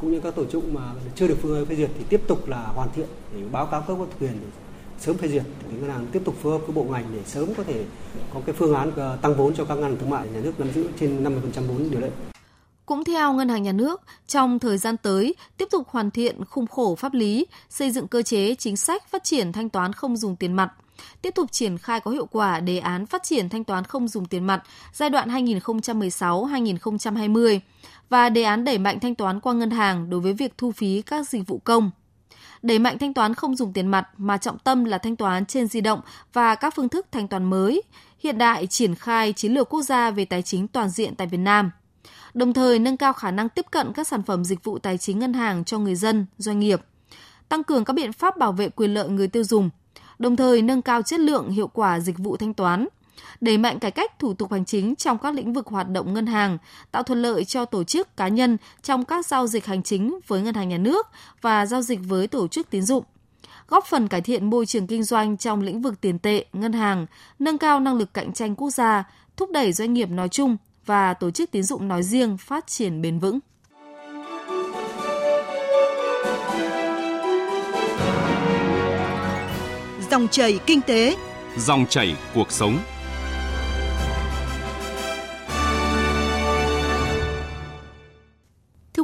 cũng 0.00 0.12
như 0.12 0.20
các 0.20 0.34
tổ 0.34 0.44
chức 0.44 0.72
mà 0.72 0.92
chưa 1.14 1.28
được 1.28 1.38
phương 1.42 1.56
án 1.56 1.66
phê 1.66 1.76
duyệt 1.76 1.90
thì 1.98 2.04
tiếp 2.08 2.20
tục 2.26 2.48
là 2.48 2.62
hoàn 2.62 2.88
thiện 2.94 3.06
để 3.34 3.42
báo 3.52 3.66
cáo 3.66 3.80
các 3.88 3.94
cấp 3.98 4.08
quyền 4.20 4.32
sớm 4.98 5.16
phê 5.16 5.28
duyệt 5.28 5.42
thì 5.70 5.76
ngân 5.80 5.90
hàng 5.90 6.06
tiếp 6.12 6.22
tục 6.24 6.34
phối 6.42 6.52
hợp 6.52 6.66
với 6.66 6.74
bộ 6.74 6.84
ngành 6.84 7.04
để 7.14 7.20
sớm 7.26 7.54
có 7.56 7.64
thể 7.64 7.84
có 8.34 8.40
cái 8.46 8.54
phương 8.54 8.74
án 8.74 8.92
ờ, 8.96 9.18
tăng 9.22 9.34
vốn 9.34 9.54
cho 9.54 9.64
các 9.64 9.74
ngân 9.74 9.84
hàng 9.84 9.96
thương 10.00 10.10
mại 10.10 10.28
nhà 10.28 10.40
nước 10.40 10.60
nắm 10.60 10.68
giữ 10.74 10.88
trên 11.00 11.24
50% 11.24 11.30
vốn 11.68 11.90
điều 11.90 12.00
lệ. 12.00 12.10
Cũng 12.86 13.04
theo 13.04 13.32
Ngân 13.32 13.48
hàng 13.48 13.62
Nhà 13.62 13.72
nước, 13.72 14.02
trong 14.26 14.58
thời 14.58 14.78
gian 14.78 14.96
tới, 14.96 15.34
tiếp 15.56 15.68
tục 15.70 15.88
hoàn 15.88 16.10
thiện 16.10 16.44
khung 16.44 16.66
khổ 16.66 16.94
pháp 16.94 17.14
lý, 17.14 17.46
xây 17.70 17.90
dựng 17.90 18.08
cơ 18.08 18.22
chế 18.22 18.54
chính 18.54 18.76
sách 18.76 19.08
phát 19.08 19.24
triển 19.24 19.52
thanh 19.52 19.68
toán 19.68 19.92
không 19.92 20.16
dùng 20.16 20.36
tiền 20.36 20.52
mặt, 20.52 20.72
tiếp 21.22 21.34
tục 21.34 21.52
triển 21.52 21.78
khai 21.78 22.00
có 22.00 22.10
hiệu 22.10 22.26
quả 22.26 22.60
đề 22.60 22.78
án 22.78 23.06
phát 23.06 23.22
triển 23.22 23.48
thanh 23.48 23.64
toán 23.64 23.84
không 23.84 24.08
dùng 24.08 24.26
tiền 24.26 24.44
mặt 24.44 24.62
giai 24.92 25.10
đoạn 25.10 25.28
2016-2020 25.28 27.60
và 28.08 28.28
đề 28.28 28.42
án 28.42 28.64
đẩy 28.64 28.78
mạnh 28.78 29.00
thanh 29.00 29.14
toán 29.14 29.40
qua 29.40 29.52
ngân 29.52 29.70
hàng 29.70 30.10
đối 30.10 30.20
với 30.20 30.32
việc 30.32 30.58
thu 30.58 30.72
phí 30.72 31.02
các 31.02 31.28
dịch 31.28 31.46
vụ 31.46 31.60
công 31.64 31.90
đẩy 32.62 32.78
mạnh 32.78 32.98
thanh 32.98 33.14
toán 33.14 33.34
không 33.34 33.56
dùng 33.56 33.72
tiền 33.72 33.86
mặt 33.86 34.08
mà 34.16 34.36
trọng 34.36 34.58
tâm 34.58 34.84
là 34.84 34.98
thanh 34.98 35.16
toán 35.16 35.46
trên 35.46 35.66
di 35.66 35.80
động 35.80 36.00
và 36.32 36.54
các 36.54 36.74
phương 36.76 36.88
thức 36.88 37.06
thanh 37.12 37.28
toán 37.28 37.44
mới, 37.44 37.82
hiện 38.18 38.38
đại 38.38 38.66
triển 38.66 38.94
khai 38.94 39.32
chiến 39.32 39.52
lược 39.52 39.68
quốc 39.68 39.82
gia 39.82 40.10
về 40.10 40.24
tài 40.24 40.42
chính 40.42 40.68
toàn 40.68 40.88
diện 40.88 41.14
tại 41.14 41.26
Việt 41.26 41.38
Nam. 41.38 41.70
Đồng 42.34 42.52
thời 42.52 42.78
nâng 42.78 42.96
cao 42.96 43.12
khả 43.12 43.30
năng 43.30 43.48
tiếp 43.48 43.66
cận 43.70 43.92
các 43.92 44.08
sản 44.08 44.22
phẩm 44.22 44.44
dịch 44.44 44.64
vụ 44.64 44.78
tài 44.78 44.98
chính 44.98 45.18
ngân 45.18 45.32
hàng 45.32 45.64
cho 45.64 45.78
người 45.78 45.94
dân, 45.94 46.26
doanh 46.38 46.58
nghiệp, 46.58 46.80
tăng 47.48 47.64
cường 47.64 47.84
các 47.84 47.92
biện 47.92 48.12
pháp 48.12 48.36
bảo 48.36 48.52
vệ 48.52 48.68
quyền 48.68 48.94
lợi 48.94 49.08
người 49.08 49.28
tiêu 49.28 49.44
dùng, 49.44 49.70
đồng 50.18 50.36
thời 50.36 50.62
nâng 50.62 50.82
cao 50.82 51.02
chất 51.02 51.20
lượng 51.20 51.50
hiệu 51.50 51.68
quả 51.68 52.00
dịch 52.00 52.18
vụ 52.18 52.36
thanh 52.36 52.54
toán, 52.54 52.86
đẩy 53.40 53.58
mạnh 53.58 53.78
cải 53.78 53.90
cách 53.90 54.18
thủ 54.18 54.34
tục 54.34 54.52
hành 54.52 54.64
chính 54.64 54.96
trong 54.96 55.18
các 55.18 55.34
lĩnh 55.34 55.52
vực 55.52 55.66
hoạt 55.66 55.88
động 55.88 56.14
ngân 56.14 56.26
hàng, 56.26 56.58
tạo 56.90 57.02
thuận 57.02 57.22
lợi 57.22 57.44
cho 57.44 57.64
tổ 57.64 57.84
chức 57.84 58.16
cá 58.16 58.28
nhân 58.28 58.56
trong 58.82 59.04
các 59.04 59.26
giao 59.26 59.46
dịch 59.46 59.66
hành 59.66 59.82
chính 59.82 60.18
với 60.26 60.42
ngân 60.42 60.54
hàng 60.54 60.68
nhà 60.68 60.78
nước 60.78 61.06
và 61.40 61.66
giao 61.66 61.82
dịch 61.82 62.00
với 62.08 62.26
tổ 62.26 62.48
chức 62.48 62.70
tín 62.70 62.82
dụng 62.82 63.04
góp 63.68 63.86
phần 63.86 64.08
cải 64.08 64.20
thiện 64.20 64.50
môi 64.50 64.66
trường 64.66 64.86
kinh 64.86 65.02
doanh 65.02 65.36
trong 65.36 65.62
lĩnh 65.62 65.82
vực 65.82 66.00
tiền 66.00 66.18
tệ, 66.18 66.44
ngân 66.52 66.72
hàng, 66.72 67.06
nâng 67.38 67.58
cao 67.58 67.80
năng 67.80 67.98
lực 67.98 68.14
cạnh 68.14 68.32
tranh 68.32 68.54
quốc 68.54 68.70
gia, 68.70 69.04
thúc 69.36 69.50
đẩy 69.52 69.72
doanh 69.72 69.94
nghiệp 69.94 70.10
nói 70.10 70.28
chung 70.28 70.56
và 70.86 71.14
tổ 71.14 71.30
chức 71.30 71.50
tín 71.50 71.62
dụng 71.62 71.88
nói 71.88 72.02
riêng 72.02 72.36
phát 72.36 72.66
triển 72.66 73.02
bền 73.02 73.18
vững. 73.18 73.38
Dòng 80.10 80.28
chảy 80.28 80.58
kinh 80.66 80.80
tế, 80.80 81.16
dòng 81.56 81.86
chảy 81.86 82.16
cuộc 82.34 82.52
sống. 82.52 82.78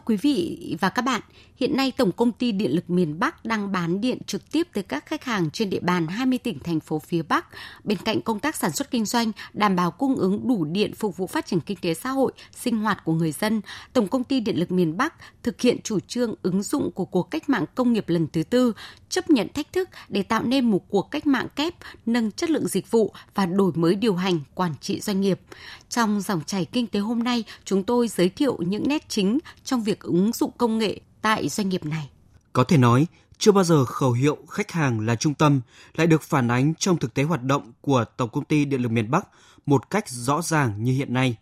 Quý 0.04 0.16
vị 0.16 0.76
và 0.80 0.88
các 0.88 1.02
bạn, 1.02 1.20
hiện 1.56 1.76
nay 1.76 1.92
Tổng 1.96 2.12
công 2.12 2.32
ty 2.32 2.52
Điện 2.52 2.74
lực 2.74 2.90
miền 2.90 3.18
Bắc 3.18 3.44
đang 3.44 3.72
bán 3.72 4.00
điện 4.00 4.18
trực 4.26 4.52
tiếp 4.52 4.68
tới 4.72 4.84
các 4.84 5.06
khách 5.06 5.24
hàng 5.24 5.50
trên 5.50 5.70
địa 5.70 5.80
bàn 5.80 6.06
20 6.06 6.38
tỉnh 6.38 6.58
thành 6.58 6.80
phố 6.80 6.98
phía 6.98 7.22
Bắc. 7.22 7.46
Bên 7.84 7.98
cạnh 8.04 8.22
công 8.22 8.40
tác 8.40 8.56
sản 8.56 8.72
xuất 8.72 8.90
kinh 8.90 9.04
doanh, 9.04 9.32
đảm 9.52 9.76
bảo 9.76 9.90
cung 9.90 10.16
ứng 10.16 10.48
đủ 10.48 10.64
điện 10.64 10.94
phục 10.94 11.16
vụ 11.16 11.26
phát 11.26 11.46
triển 11.46 11.60
kinh 11.60 11.78
tế 11.80 11.94
xã 11.94 12.10
hội, 12.10 12.32
sinh 12.56 12.78
hoạt 12.78 13.04
của 13.04 13.12
người 13.12 13.32
dân, 13.32 13.60
Tổng 13.92 14.08
công 14.08 14.24
ty 14.24 14.40
Điện 14.40 14.58
lực 14.58 14.70
miền 14.70 14.96
Bắc 14.96 15.14
thực 15.42 15.60
hiện 15.60 15.76
chủ 15.84 16.00
trương 16.00 16.34
ứng 16.42 16.62
dụng 16.62 16.90
của 16.92 17.04
cuộc 17.04 17.30
cách 17.30 17.48
mạng 17.48 17.64
công 17.74 17.92
nghiệp 17.92 18.08
lần 18.08 18.26
thứ 18.32 18.42
tư, 18.42 18.72
chấp 19.08 19.30
nhận 19.30 19.48
thách 19.54 19.72
thức 19.72 19.88
để 20.08 20.22
tạo 20.22 20.42
nên 20.42 20.70
một 20.70 20.88
cuộc 20.88 21.10
cách 21.10 21.26
mạng 21.26 21.48
kép, 21.56 21.74
nâng 22.06 22.30
chất 22.30 22.50
lượng 22.50 22.68
dịch 22.68 22.90
vụ 22.90 23.12
và 23.34 23.46
đổi 23.46 23.72
mới 23.74 23.94
điều 23.94 24.14
hành, 24.14 24.40
quản 24.54 24.74
trị 24.80 25.00
doanh 25.00 25.20
nghiệp. 25.20 25.40
Trong 25.88 26.20
dòng 26.20 26.40
chảy 26.46 26.64
kinh 26.64 26.86
tế 26.86 27.00
hôm 27.00 27.22
nay, 27.22 27.44
chúng 27.64 27.84
tôi 27.84 28.08
giới 28.08 28.28
thiệu 28.28 28.58
những 28.58 28.88
nét 28.88 29.08
chính 29.08 29.38
trong 29.64 29.82
việc 29.82 29.93
ứng 30.00 30.32
dụng 30.32 30.50
công 30.58 30.78
nghệ 30.78 31.00
tại 31.22 31.48
doanh 31.48 31.68
nghiệp 31.68 31.84
này. 31.84 32.10
Có 32.52 32.64
thể 32.64 32.76
nói, 32.76 33.06
chưa 33.38 33.52
bao 33.52 33.64
giờ 33.64 33.84
khẩu 33.84 34.12
hiệu 34.12 34.38
khách 34.50 34.70
hàng 34.70 35.00
là 35.00 35.16
trung 35.16 35.34
tâm 35.34 35.60
lại 35.94 36.06
được 36.06 36.22
phản 36.22 36.48
ánh 36.48 36.74
trong 36.74 36.98
thực 36.98 37.14
tế 37.14 37.22
hoạt 37.22 37.42
động 37.42 37.72
của 37.80 38.04
Tổng 38.16 38.30
công 38.30 38.44
ty 38.44 38.64
Điện 38.64 38.82
lực 38.82 38.88
miền 38.88 39.10
Bắc 39.10 39.28
một 39.66 39.90
cách 39.90 40.08
rõ 40.08 40.42
ràng 40.42 40.84
như 40.84 40.92
hiện 40.92 41.14
nay. 41.14 41.36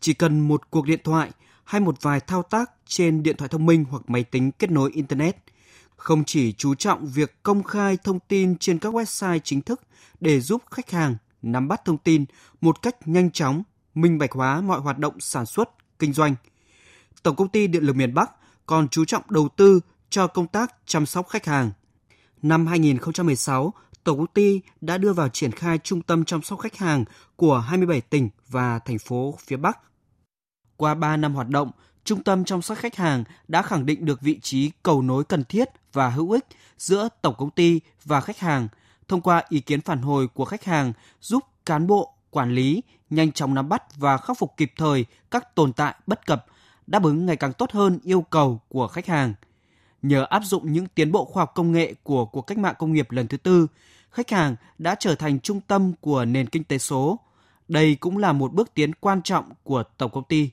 Chỉ 0.00 0.14
cần 0.14 0.40
một 0.40 0.70
cuộc 0.70 0.86
điện 0.86 1.00
thoại 1.04 1.30
hay 1.64 1.80
một 1.80 2.02
vài 2.02 2.20
thao 2.20 2.42
tác 2.42 2.70
trên 2.86 3.22
điện 3.22 3.36
thoại 3.36 3.48
thông 3.48 3.66
minh 3.66 3.84
hoặc 3.90 4.02
máy 4.10 4.24
tính 4.24 4.52
kết 4.52 4.70
nối 4.70 4.90
Internet, 4.94 5.36
không 5.96 6.24
chỉ 6.24 6.52
chú 6.52 6.74
trọng 6.74 7.06
việc 7.06 7.42
công 7.42 7.62
khai 7.62 7.98
thông 8.04 8.18
tin 8.20 8.56
trên 8.58 8.78
các 8.78 8.94
website 8.94 9.38
chính 9.44 9.62
thức 9.62 9.80
để 10.20 10.40
giúp 10.40 10.62
khách 10.70 10.90
hàng 10.90 11.16
nắm 11.42 11.68
bắt 11.68 11.84
thông 11.84 11.98
tin 11.98 12.24
một 12.60 12.82
cách 12.82 13.08
nhanh 13.08 13.30
chóng, 13.30 13.62
minh 13.94 14.18
bạch 14.18 14.32
hóa 14.32 14.60
mọi 14.60 14.80
hoạt 14.80 14.98
động 14.98 15.20
sản 15.20 15.46
xuất, 15.46 15.98
kinh 15.98 16.12
doanh. 16.12 16.34
Tổng 17.22 17.36
công 17.36 17.48
ty 17.48 17.66
Điện 17.66 17.82
lực 17.82 17.96
miền 17.96 18.14
Bắc 18.14 18.30
còn 18.66 18.88
chú 18.88 19.04
trọng 19.04 19.22
đầu 19.28 19.48
tư 19.56 19.80
cho 20.10 20.26
công 20.26 20.46
tác 20.46 20.74
chăm 20.86 21.06
sóc 21.06 21.28
khách 21.28 21.46
hàng. 21.46 21.70
Năm 22.42 22.66
2016, 22.66 23.72
Tổng 24.04 24.18
công 24.18 24.26
ty 24.26 24.60
đã 24.80 24.98
đưa 24.98 25.12
vào 25.12 25.28
triển 25.28 25.52
khai 25.52 25.78
trung 25.78 26.02
tâm 26.02 26.24
chăm 26.24 26.42
sóc 26.42 26.58
khách 26.60 26.76
hàng 26.76 27.04
của 27.36 27.58
27 27.58 28.00
tỉnh 28.00 28.28
và 28.48 28.78
thành 28.78 28.98
phố 28.98 29.34
phía 29.46 29.56
Bắc. 29.56 29.78
Qua 30.76 30.94
3 30.94 31.16
năm 31.16 31.34
hoạt 31.34 31.48
động, 31.48 31.70
Trung 32.04 32.24
tâm 32.24 32.44
chăm 32.44 32.62
sóc 32.62 32.78
khách 32.78 32.96
hàng 32.96 33.24
đã 33.48 33.62
khẳng 33.62 33.86
định 33.86 34.04
được 34.04 34.20
vị 34.20 34.38
trí 34.42 34.70
cầu 34.82 35.02
nối 35.02 35.24
cần 35.24 35.44
thiết 35.44 35.68
và 35.92 36.10
hữu 36.10 36.30
ích 36.30 36.46
giữa 36.78 37.08
tổng 37.22 37.34
công 37.38 37.50
ty 37.50 37.80
và 38.04 38.20
khách 38.20 38.38
hàng 38.38 38.68
thông 39.08 39.20
qua 39.20 39.44
ý 39.48 39.60
kiến 39.60 39.80
phản 39.80 40.02
hồi 40.02 40.28
của 40.28 40.44
khách 40.44 40.64
hàng 40.64 40.92
giúp 41.20 41.44
cán 41.66 41.86
bộ, 41.86 42.14
quản 42.30 42.52
lý 42.52 42.82
nhanh 43.10 43.32
chóng 43.32 43.54
nắm 43.54 43.68
bắt 43.68 43.82
và 43.96 44.16
khắc 44.16 44.38
phục 44.38 44.56
kịp 44.56 44.72
thời 44.76 45.04
các 45.30 45.54
tồn 45.54 45.72
tại 45.72 45.94
bất 46.06 46.26
cập, 46.26 46.46
đáp 46.90 47.02
ứng 47.02 47.26
ngày 47.26 47.36
càng 47.36 47.52
tốt 47.52 47.70
hơn 47.72 47.98
yêu 48.04 48.22
cầu 48.22 48.60
của 48.68 48.88
khách 48.88 49.06
hàng. 49.06 49.34
Nhờ 50.02 50.24
áp 50.30 50.42
dụng 50.44 50.72
những 50.72 50.86
tiến 50.86 51.12
bộ 51.12 51.24
khoa 51.24 51.42
học 51.42 51.52
công 51.54 51.72
nghệ 51.72 51.94
của 52.02 52.24
cuộc 52.24 52.42
cách 52.42 52.58
mạng 52.58 52.74
công 52.78 52.92
nghiệp 52.92 53.10
lần 53.10 53.28
thứ 53.28 53.36
tư, 53.36 53.66
khách 54.10 54.30
hàng 54.30 54.56
đã 54.78 54.94
trở 54.94 55.14
thành 55.14 55.40
trung 55.40 55.60
tâm 55.60 55.92
của 56.00 56.24
nền 56.24 56.48
kinh 56.48 56.64
tế 56.64 56.78
số. 56.78 57.18
Đây 57.68 57.94
cũng 57.94 58.18
là 58.18 58.32
một 58.32 58.52
bước 58.52 58.74
tiến 58.74 58.94
quan 58.94 59.22
trọng 59.22 59.50
của 59.62 59.82
tổng 59.98 60.10
công 60.10 60.24
ty. 60.24 60.50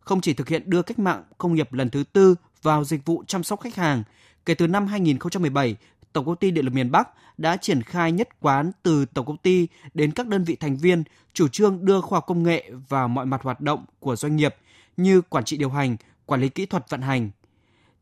Không 0.00 0.20
chỉ 0.20 0.34
thực 0.34 0.48
hiện 0.48 0.70
đưa 0.70 0.82
cách 0.82 0.98
mạng 0.98 1.24
công 1.38 1.54
nghiệp 1.54 1.72
lần 1.72 1.90
thứ 1.90 2.04
tư 2.12 2.34
vào 2.62 2.84
dịch 2.84 3.04
vụ 3.04 3.24
chăm 3.26 3.44
sóc 3.44 3.60
khách 3.60 3.74
hàng, 3.74 4.02
kể 4.46 4.54
từ 4.54 4.66
năm 4.66 4.86
2017, 4.86 5.76
Tổng 6.12 6.24
công 6.26 6.36
ty 6.36 6.50
Điện 6.50 6.64
lực 6.64 6.74
miền 6.74 6.90
Bắc 6.90 7.08
đã 7.38 7.56
triển 7.56 7.82
khai 7.82 8.12
nhất 8.12 8.28
quán 8.40 8.72
từ 8.82 9.04
tổng 9.04 9.26
công 9.26 9.36
ty 9.36 9.68
đến 9.94 10.12
các 10.12 10.26
đơn 10.26 10.44
vị 10.44 10.56
thành 10.56 10.76
viên 10.76 11.02
chủ 11.32 11.48
trương 11.48 11.84
đưa 11.84 12.00
khoa 12.00 12.16
học 12.16 12.24
công 12.26 12.42
nghệ 12.42 12.70
vào 12.88 13.08
mọi 13.08 13.26
mặt 13.26 13.42
hoạt 13.42 13.60
động 13.60 13.84
của 14.00 14.16
doanh 14.16 14.36
nghiệp 14.36 14.54
như 14.96 15.22
quản 15.22 15.44
trị 15.44 15.56
điều 15.56 15.70
hành, 15.70 15.96
quản 16.26 16.40
lý 16.40 16.48
kỹ 16.48 16.66
thuật 16.66 16.90
vận 16.90 17.00
hành. 17.00 17.30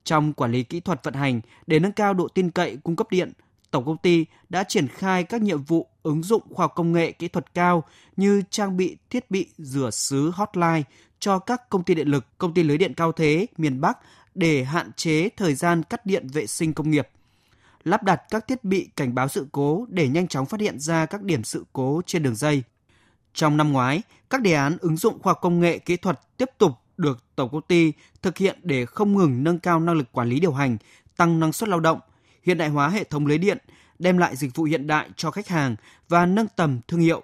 Trong 0.04 0.32
quản 0.32 0.52
lý 0.52 0.62
kỹ 0.62 0.80
thuật 0.80 1.04
vận 1.04 1.14
hành 1.14 1.40
để 1.66 1.78
nâng 1.78 1.92
cao 1.92 2.14
độ 2.14 2.28
tin 2.28 2.50
cậy 2.50 2.78
cung 2.82 2.96
cấp 2.96 3.06
điện, 3.10 3.32
tổng 3.70 3.84
công 3.84 3.96
ty 3.96 4.26
đã 4.48 4.64
triển 4.64 4.88
khai 4.88 5.24
các 5.24 5.42
nhiệm 5.42 5.62
vụ 5.62 5.86
ứng 6.02 6.22
dụng 6.22 6.42
khoa 6.54 6.64
học 6.64 6.72
công 6.74 6.92
nghệ 6.92 7.12
kỹ 7.12 7.28
thuật 7.28 7.54
cao 7.54 7.84
như 8.16 8.42
trang 8.50 8.76
bị 8.76 8.96
thiết 9.10 9.30
bị 9.30 9.48
rửa 9.58 9.90
xứ 9.90 10.30
hotline 10.34 10.82
cho 11.18 11.38
các 11.38 11.68
công 11.68 11.82
ty 11.82 11.94
điện 11.94 12.08
lực, 12.08 12.38
công 12.38 12.54
ty 12.54 12.62
lưới 12.62 12.78
điện 12.78 12.94
cao 12.94 13.12
thế 13.12 13.46
miền 13.56 13.80
Bắc 13.80 13.98
để 14.34 14.64
hạn 14.64 14.92
chế 14.96 15.28
thời 15.36 15.54
gian 15.54 15.82
cắt 15.82 16.06
điện 16.06 16.28
vệ 16.28 16.46
sinh 16.46 16.74
công 16.74 16.90
nghiệp 16.90 17.08
lắp 17.84 18.02
đặt 18.02 18.22
các 18.30 18.48
thiết 18.48 18.64
bị 18.64 18.88
cảnh 18.96 19.14
báo 19.14 19.28
sự 19.28 19.46
cố 19.52 19.86
để 19.88 20.08
nhanh 20.08 20.28
chóng 20.28 20.46
phát 20.46 20.60
hiện 20.60 20.78
ra 20.78 21.06
các 21.06 21.22
điểm 21.22 21.44
sự 21.44 21.64
cố 21.72 22.02
trên 22.06 22.22
đường 22.22 22.34
dây. 22.34 22.62
Trong 23.34 23.56
năm 23.56 23.72
ngoái, 23.72 24.02
các 24.30 24.42
đề 24.42 24.52
án 24.52 24.76
ứng 24.80 24.96
dụng 24.96 25.22
khoa 25.22 25.30
học 25.30 25.38
công 25.42 25.60
nghệ 25.60 25.78
kỹ 25.78 25.96
thuật 25.96 26.20
tiếp 26.36 26.50
tục 26.58 26.72
được 26.96 27.24
tổng 27.36 27.50
công 27.52 27.62
ty 27.62 27.92
thực 28.22 28.38
hiện 28.38 28.58
để 28.62 28.86
không 28.86 29.16
ngừng 29.16 29.44
nâng 29.44 29.58
cao 29.58 29.80
năng 29.80 29.96
lực 29.96 30.12
quản 30.12 30.28
lý 30.28 30.40
điều 30.40 30.52
hành, 30.52 30.76
tăng 31.16 31.40
năng 31.40 31.52
suất 31.52 31.68
lao 31.68 31.80
động, 31.80 32.00
hiện 32.42 32.58
đại 32.58 32.68
hóa 32.68 32.88
hệ 32.88 33.04
thống 33.04 33.26
lưới 33.26 33.38
điện, 33.38 33.58
đem 33.98 34.18
lại 34.18 34.36
dịch 34.36 34.54
vụ 34.54 34.64
hiện 34.64 34.86
đại 34.86 35.10
cho 35.16 35.30
khách 35.30 35.48
hàng 35.48 35.76
và 36.08 36.26
nâng 36.26 36.46
tầm 36.56 36.80
thương 36.88 37.00
hiệu. 37.00 37.22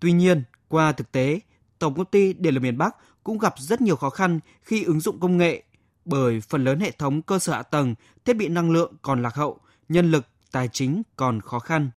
Tuy 0.00 0.12
nhiên, 0.12 0.42
qua 0.68 0.92
thực 0.92 1.12
tế, 1.12 1.40
Tổng 1.78 1.94
công 1.94 2.04
ty 2.04 2.32
Điện 2.32 2.54
lực 2.54 2.60
miền 2.60 2.78
Bắc 2.78 2.96
cũng 3.24 3.38
gặp 3.38 3.54
rất 3.58 3.80
nhiều 3.80 3.96
khó 3.96 4.10
khăn 4.10 4.40
khi 4.62 4.84
ứng 4.84 5.00
dụng 5.00 5.20
công 5.20 5.38
nghệ 5.38 5.62
bởi 6.04 6.40
phần 6.40 6.64
lớn 6.64 6.80
hệ 6.80 6.90
thống 6.90 7.22
cơ 7.22 7.38
sở 7.38 7.52
hạ 7.52 7.62
tầng, 7.62 7.94
thiết 8.24 8.34
bị 8.34 8.48
năng 8.48 8.70
lượng 8.70 8.92
còn 9.02 9.22
lạc 9.22 9.34
hậu, 9.34 9.60
nhân 9.88 10.10
lực, 10.10 10.26
tài 10.52 10.68
chính 10.68 11.02
còn 11.16 11.40
khó 11.40 11.58
khăn. 11.58 11.90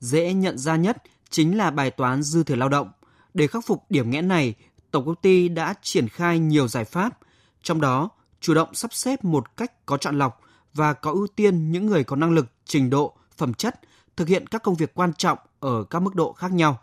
Dễ 0.00 0.32
nhận 0.32 0.58
ra 0.58 0.76
nhất 0.76 1.02
chính 1.30 1.58
là 1.58 1.70
bài 1.70 1.90
toán 1.90 2.22
dư 2.22 2.44
thừa 2.44 2.54
lao 2.54 2.68
động. 2.68 2.90
Để 3.34 3.46
khắc 3.46 3.66
phục 3.66 3.84
điểm 3.90 4.10
nghẽn 4.10 4.28
này, 4.28 4.54
Tổng 4.90 5.06
công 5.06 5.14
ty 5.14 5.48
đã 5.48 5.74
triển 5.82 6.08
khai 6.08 6.38
nhiều 6.38 6.68
giải 6.68 6.84
pháp, 6.84 7.18
trong 7.62 7.80
đó 7.80 8.10
chủ 8.40 8.54
động 8.54 8.74
sắp 8.74 8.94
xếp 8.94 9.24
một 9.24 9.56
cách 9.56 9.86
có 9.86 9.96
chọn 9.96 10.18
lọc 10.18 10.40
và 10.74 10.92
có 10.92 11.10
ưu 11.10 11.26
tiên 11.26 11.70
những 11.70 11.86
người 11.86 12.04
có 12.04 12.16
năng 12.16 12.30
lực, 12.30 12.46
trình 12.64 12.90
độ, 12.90 13.14
phẩm 13.36 13.54
chất 13.54 13.80
thực 14.16 14.28
hiện 14.28 14.46
các 14.46 14.62
công 14.62 14.74
việc 14.74 14.94
quan 14.94 15.12
trọng 15.14 15.38
ở 15.60 15.84
các 15.90 16.02
mức 16.02 16.14
độ 16.14 16.32
khác 16.32 16.52
nhau. 16.52 16.80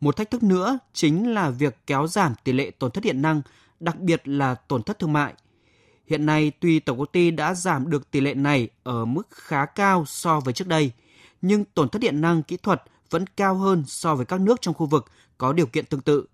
Một 0.00 0.16
thách 0.16 0.30
thức 0.30 0.42
nữa 0.42 0.78
chính 0.92 1.34
là 1.34 1.50
việc 1.50 1.78
kéo 1.86 2.06
giảm 2.06 2.34
tỷ 2.44 2.52
lệ 2.52 2.70
tổn 2.70 2.90
thất 2.90 3.04
điện 3.04 3.22
năng, 3.22 3.42
đặc 3.80 3.98
biệt 3.98 4.28
là 4.28 4.54
tổn 4.54 4.82
thất 4.82 4.98
thương 4.98 5.12
mại– 5.12 5.34
Hiện 6.10 6.26
nay, 6.26 6.52
tuy 6.60 6.80
tổng 6.80 6.98
công 6.98 7.06
ty 7.06 7.30
đã 7.30 7.54
giảm 7.54 7.90
được 7.90 8.10
tỷ 8.10 8.20
lệ 8.20 8.34
này 8.34 8.68
ở 8.82 9.04
mức 9.04 9.28
khá 9.30 9.66
cao 9.66 10.04
so 10.06 10.40
với 10.40 10.54
trước 10.54 10.68
đây, 10.68 10.92
nhưng 11.42 11.64
tổn 11.64 11.88
thất 11.88 11.98
điện 11.98 12.20
năng 12.20 12.42
kỹ 12.42 12.56
thuật 12.56 12.82
vẫn 13.10 13.24
cao 13.26 13.54
hơn 13.54 13.84
so 13.86 14.14
với 14.14 14.26
các 14.26 14.40
nước 14.40 14.60
trong 14.60 14.74
khu 14.74 14.86
vực 14.86 15.06
có 15.38 15.52
điều 15.52 15.66
kiện 15.66 15.84
tương 15.84 16.00
tự. 16.00 16.26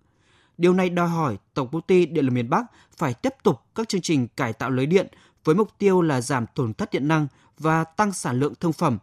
Điều 0.57 0.73
này 0.73 0.89
đòi 0.89 1.07
hỏi 1.07 1.37
Tổng 1.53 1.69
công 1.71 1.81
ty 1.81 2.05
Điện 2.05 2.25
lực 2.25 2.31
miền 2.31 2.49
Bắc 2.49 2.65
phải 2.97 3.13
tiếp 3.13 3.33
tục 3.43 3.61
các 3.75 3.89
chương 3.89 4.01
trình 4.01 4.27
cải 4.27 4.53
tạo 4.53 4.69
lưới 4.69 4.85
điện 4.85 5.07
với 5.43 5.55
mục 5.55 5.69
tiêu 5.77 6.01
là 6.01 6.21
giảm 6.21 6.45
tổn 6.55 6.73
thất 6.73 6.91
điện 6.91 7.07
năng 7.07 7.27
và 7.59 7.83
tăng 7.83 8.13
sản 8.13 8.39
lượng 8.39 8.53
thương 8.59 8.73
phẩm. 8.73 8.97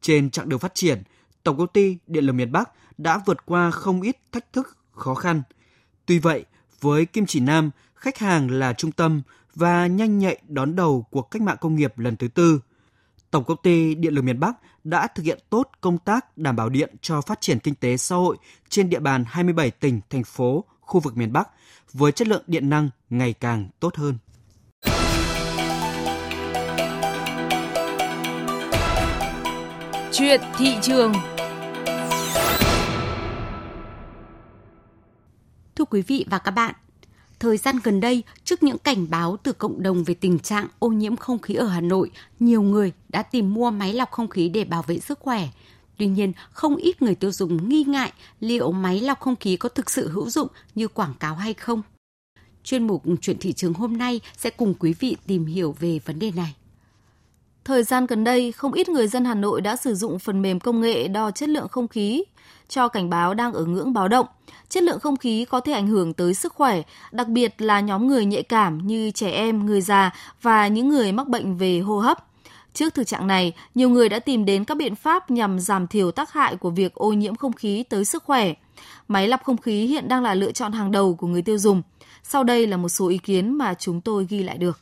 Trên 0.00 0.30
chặng 0.30 0.48
đường 0.48 0.58
phát 0.58 0.74
triển, 0.74 1.02
Tổng 1.42 1.58
công 1.58 1.68
ty 1.68 1.98
Điện 2.06 2.24
lực 2.24 2.32
miền 2.32 2.52
Bắc 2.52 2.70
đã 2.98 3.22
vượt 3.26 3.46
qua 3.46 3.70
không 3.70 4.02
ít 4.02 4.16
thách 4.32 4.52
thức, 4.52 4.76
khó 4.92 5.14
khăn. 5.14 5.42
Tuy 6.06 6.18
vậy, 6.18 6.44
với 6.80 7.06
Kim 7.06 7.26
Chỉ 7.26 7.40
Nam, 7.40 7.70
khách 7.94 8.18
hàng 8.18 8.50
là 8.50 8.72
trung 8.72 8.92
tâm 8.92 9.22
và 9.54 9.86
nhanh 9.86 10.18
nhạy 10.18 10.38
đón 10.48 10.76
đầu 10.76 11.06
cuộc 11.10 11.30
cách 11.30 11.42
mạng 11.42 11.56
công 11.60 11.76
nghiệp 11.76 11.98
lần 11.98 12.16
thứ 12.16 12.28
tư. 12.28 12.60
Tổng 13.30 13.44
công 13.44 13.56
ty 13.62 13.94
Điện 13.94 14.14
lực 14.14 14.22
miền 14.22 14.40
Bắc 14.40 14.56
đã 14.84 15.06
thực 15.06 15.22
hiện 15.22 15.38
tốt 15.50 15.70
công 15.80 15.98
tác 15.98 16.38
đảm 16.38 16.56
bảo 16.56 16.68
điện 16.68 16.94
cho 17.00 17.20
phát 17.20 17.40
triển 17.40 17.58
kinh 17.58 17.74
tế 17.74 17.96
xã 17.96 18.16
hội 18.16 18.36
trên 18.68 18.90
địa 18.90 18.98
bàn 18.98 19.24
27 19.28 19.70
tỉnh, 19.70 20.00
thành 20.10 20.24
phố, 20.24 20.64
khu 20.80 21.00
vực 21.00 21.16
miền 21.16 21.32
Bắc 21.32 21.48
với 21.92 22.12
chất 22.12 22.28
lượng 22.28 22.42
điện 22.46 22.70
năng 22.70 22.90
ngày 23.10 23.32
càng 23.32 23.68
tốt 23.80 23.96
hơn. 23.96 24.18
Chuyện 30.12 30.40
thị 30.58 30.76
trường 30.82 31.12
Thưa 35.76 35.84
quý 35.84 36.02
vị 36.02 36.26
và 36.30 36.38
các 36.38 36.50
bạn, 36.50 36.74
Thời 37.40 37.56
gian 37.56 37.76
gần 37.84 38.00
đây, 38.00 38.22
trước 38.44 38.62
những 38.62 38.78
cảnh 38.78 39.06
báo 39.10 39.36
từ 39.42 39.52
cộng 39.52 39.82
đồng 39.82 40.04
về 40.04 40.14
tình 40.14 40.38
trạng 40.38 40.68
ô 40.78 40.88
nhiễm 40.88 41.16
không 41.16 41.38
khí 41.38 41.54
ở 41.54 41.66
Hà 41.66 41.80
Nội, 41.80 42.10
nhiều 42.40 42.62
người 42.62 42.92
đã 43.08 43.22
tìm 43.22 43.54
mua 43.54 43.70
máy 43.70 43.92
lọc 43.92 44.10
không 44.10 44.28
khí 44.28 44.48
để 44.48 44.64
bảo 44.64 44.82
vệ 44.82 44.98
sức 44.98 45.18
khỏe. 45.18 45.48
Tuy 45.96 46.06
nhiên, 46.06 46.32
không 46.50 46.76
ít 46.76 47.02
người 47.02 47.14
tiêu 47.14 47.32
dùng 47.32 47.68
nghi 47.68 47.84
ngại 47.84 48.12
liệu 48.40 48.72
máy 48.72 49.00
lọc 49.00 49.20
không 49.20 49.36
khí 49.36 49.56
có 49.56 49.68
thực 49.68 49.90
sự 49.90 50.08
hữu 50.08 50.30
dụng 50.30 50.48
như 50.74 50.88
quảng 50.88 51.14
cáo 51.20 51.34
hay 51.34 51.54
không. 51.54 51.82
Chuyên 52.64 52.86
mục 52.86 53.02
Chuyện 53.20 53.36
thị 53.40 53.52
trường 53.52 53.74
hôm 53.74 53.98
nay 53.98 54.20
sẽ 54.36 54.50
cùng 54.50 54.74
quý 54.74 54.94
vị 55.00 55.16
tìm 55.26 55.46
hiểu 55.46 55.74
về 55.80 55.98
vấn 56.04 56.18
đề 56.18 56.30
này. 56.30 56.54
Thời 57.70 57.82
gian 57.82 58.06
gần 58.06 58.24
đây, 58.24 58.52
không 58.52 58.72
ít 58.72 58.88
người 58.88 59.08
dân 59.08 59.24
Hà 59.24 59.34
Nội 59.34 59.60
đã 59.60 59.76
sử 59.76 59.94
dụng 59.94 60.18
phần 60.18 60.42
mềm 60.42 60.60
công 60.60 60.80
nghệ 60.80 61.08
đo 61.08 61.30
chất 61.30 61.48
lượng 61.48 61.68
không 61.68 61.88
khí 61.88 62.24
cho 62.68 62.88
cảnh 62.88 63.10
báo 63.10 63.34
đang 63.34 63.52
ở 63.52 63.64
ngưỡng 63.64 63.92
báo 63.92 64.08
động. 64.08 64.26
Chất 64.68 64.82
lượng 64.82 65.00
không 65.00 65.16
khí 65.16 65.44
có 65.44 65.60
thể 65.60 65.72
ảnh 65.72 65.86
hưởng 65.86 66.14
tới 66.14 66.34
sức 66.34 66.52
khỏe, 66.52 66.82
đặc 67.12 67.28
biệt 67.28 67.54
là 67.58 67.80
nhóm 67.80 68.08
người 68.08 68.24
nhạy 68.24 68.42
cảm 68.42 68.86
như 68.86 69.10
trẻ 69.10 69.30
em, 69.30 69.66
người 69.66 69.80
già 69.80 70.14
và 70.42 70.68
những 70.68 70.88
người 70.88 71.12
mắc 71.12 71.28
bệnh 71.28 71.56
về 71.56 71.78
hô 71.78 71.98
hấp. 71.98 72.18
Trước 72.74 72.94
thực 72.94 73.06
trạng 73.06 73.26
này, 73.26 73.52
nhiều 73.74 73.88
người 73.88 74.08
đã 74.08 74.18
tìm 74.18 74.44
đến 74.44 74.64
các 74.64 74.76
biện 74.76 74.94
pháp 74.94 75.30
nhằm 75.30 75.60
giảm 75.60 75.86
thiểu 75.86 76.10
tác 76.10 76.32
hại 76.32 76.56
của 76.56 76.70
việc 76.70 76.94
ô 76.94 77.12
nhiễm 77.12 77.36
không 77.36 77.52
khí 77.52 77.82
tới 77.82 78.04
sức 78.04 78.24
khỏe. 78.24 78.54
Máy 79.08 79.28
lọc 79.28 79.44
không 79.44 79.56
khí 79.56 79.86
hiện 79.86 80.08
đang 80.08 80.22
là 80.22 80.34
lựa 80.34 80.52
chọn 80.52 80.72
hàng 80.72 80.90
đầu 80.90 81.14
của 81.14 81.26
người 81.26 81.42
tiêu 81.42 81.58
dùng. 81.58 81.82
Sau 82.22 82.44
đây 82.44 82.66
là 82.66 82.76
một 82.76 82.88
số 82.88 83.08
ý 83.08 83.18
kiến 83.18 83.58
mà 83.58 83.74
chúng 83.74 84.00
tôi 84.00 84.26
ghi 84.30 84.42
lại 84.42 84.58
được. 84.58 84.80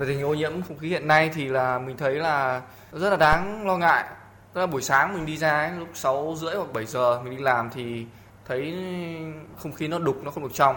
Về 0.00 0.06
tình 0.06 0.16
hình 0.16 0.26
ô 0.26 0.34
nhiễm 0.34 0.62
không 0.62 0.78
khí 0.78 0.88
hiện 0.88 1.08
nay 1.08 1.30
thì 1.34 1.48
là 1.48 1.78
mình 1.78 1.96
thấy 1.96 2.14
là 2.14 2.62
rất 2.92 3.10
là 3.10 3.16
đáng 3.16 3.66
lo 3.66 3.76
ngại. 3.76 4.04
Tức 4.52 4.60
là 4.60 4.66
buổi 4.66 4.82
sáng 4.82 5.14
mình 5.14 5.26
đi 5.26 5.36
ra 5.36 5.50
ấy, 5.50 5.70
lúc 5.78 5.88
6 5.94 6.34
rưỡi 6.36 6.54
hoặc 6.54 6.72
7 6.72 6.84
giờ 6.84 7.20
mình 7.24 7.36
đi 7.36 7.42
làm 7.42 7.70
thì 7.70 8.06
thấy 8.48 8.74
không 9.58 9.72
khí 9.72 9.88
nó 9.88 9.98
đục, 9.98 10.16
nó 10.24 10.30
không 10.30 10.42
được 10.42 10.54
trong. 10.54 10.76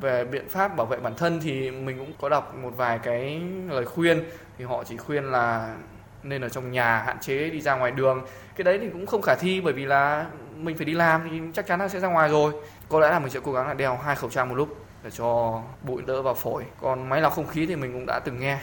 Về 0.00 0.24
biện 0.24 0.48
pháp 0.48 0.76
bảo 0.76 0.86
vệ 0.86 0.96
bản 0.96 1.14
thân 1.16 1.40
thì 1.42 1.70
mình 1.70 1.98
cũng 1.98 2.12
có 2.20 2.28
đọc 2.28 2.54
một 2.62 2.70
vài 2.76 2.98
cái 2.98 3.42
lời 3.68 3.84
khuyên 3.84 4.24
thì 4.58 4.64
họ 4.64 4.84
chỉ 4.84 4.96
khuyên 4.96 5.24
là 5.24 5.76
nên 6.22 6.44
ở 6.44 6.48
trong 6.48 6.72
nhà 6.72 7.02
hạn 7.06 7.18
chế 7.20 7.50
đi 7.50 7.60
ra 7.60 7.74
ngoài 7.74 7.90
đường 7.90 8.26
cái 8.56 8.64
đấy 8.64 8.78
thì 8.78 8.88
cũng 8.92 9.06
không 9.06 9.22
khả 9.22 9.34
thi 9.34 9.60
bởi 9.60 9.72
vì 9.72 9.84
là 9.84 10.26
mình 10.56 10.76
phải 10.76 10.84
đi 10.84 10.92
làm 10.92 11.28
thì 11.30 11.40
chắc 11.54 11.66
chắn 11.66 11.80
là 11.80 11.88
sẽ 11.88 12.00
ra 12.00 12.08
ngoài 12.08 12.28
rồi 12.28 12.52
có 12.88 13.00
lẽ 13.00 13.10
là 13.10 13.18
mình 13.18 13.30
sẽ 13.30 13.40
cố 13.44 13.52
gắng 13.52 13.68
là 13.68 13.74
đeo 13.74 13.96
hai 13.96 14.16
khẩu 14.16 14.30
trang 14.30 14.48
một 14.48 14.54
lúc 14.54 14.76
để 15.02 15.10
cho 15.10 15.60
bụi 15.82 16.02
đỡ 16.02 16.22
vào 16.22 16.34
phổi. 16.34 16.64
Còn 16.80 17.08
máy 17.08 17.20
lọc 17.20 17.34
không 17.34 17.46
khí 17.46 17.66
thì 17.66 17.76
mình 17.76 17.92
cũng 17.92 18.06
đã 18.06 18.20
từng 18.24 18.40
nghe. 18.40 18.58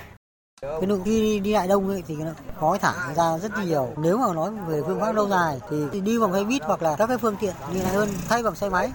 Cái 0.61 0.87
lượng 0.87 1.01
khi 1.05 1.39
đi 1.39 1.53
lại 1.53 1.67
đông 1.67 1.89
ấy 1.89 2.03
thì 2.07 2.15
nó 2.15 2.31
khói 2.59 2.79
thải 2.79 3.15
ra 3.15 3.37
rất 3.37 3.51
nhiều. 3.65 3.89
Nếu 3.97 4.17
mà 4.17 4.33
nói 4.33 4.51
về 4.67 4.81
phương 4.87 4.99
pháp 4.99 5.11
lâu 5.11 5.27
dài 5.27 5.59
thì, 5.69 6.01
đi 6.01 6.19
bằng 6.19 6.33
xe 6.33 6.43
buýt 6.43 6.63
hoặc 6.63 6.81
là 6.81 6.95
các 6.95 7.07
cái 7.07 7.17
phương 7.17 7.35
tiện 7.39 7.53
đi 7.73 7.79
lại 7.79 7.93
hơn 7.93 8.09
thay 8.29 8.43
bằng 8.43 8.55
xe 8.55 8.69
máy 8.69 8.91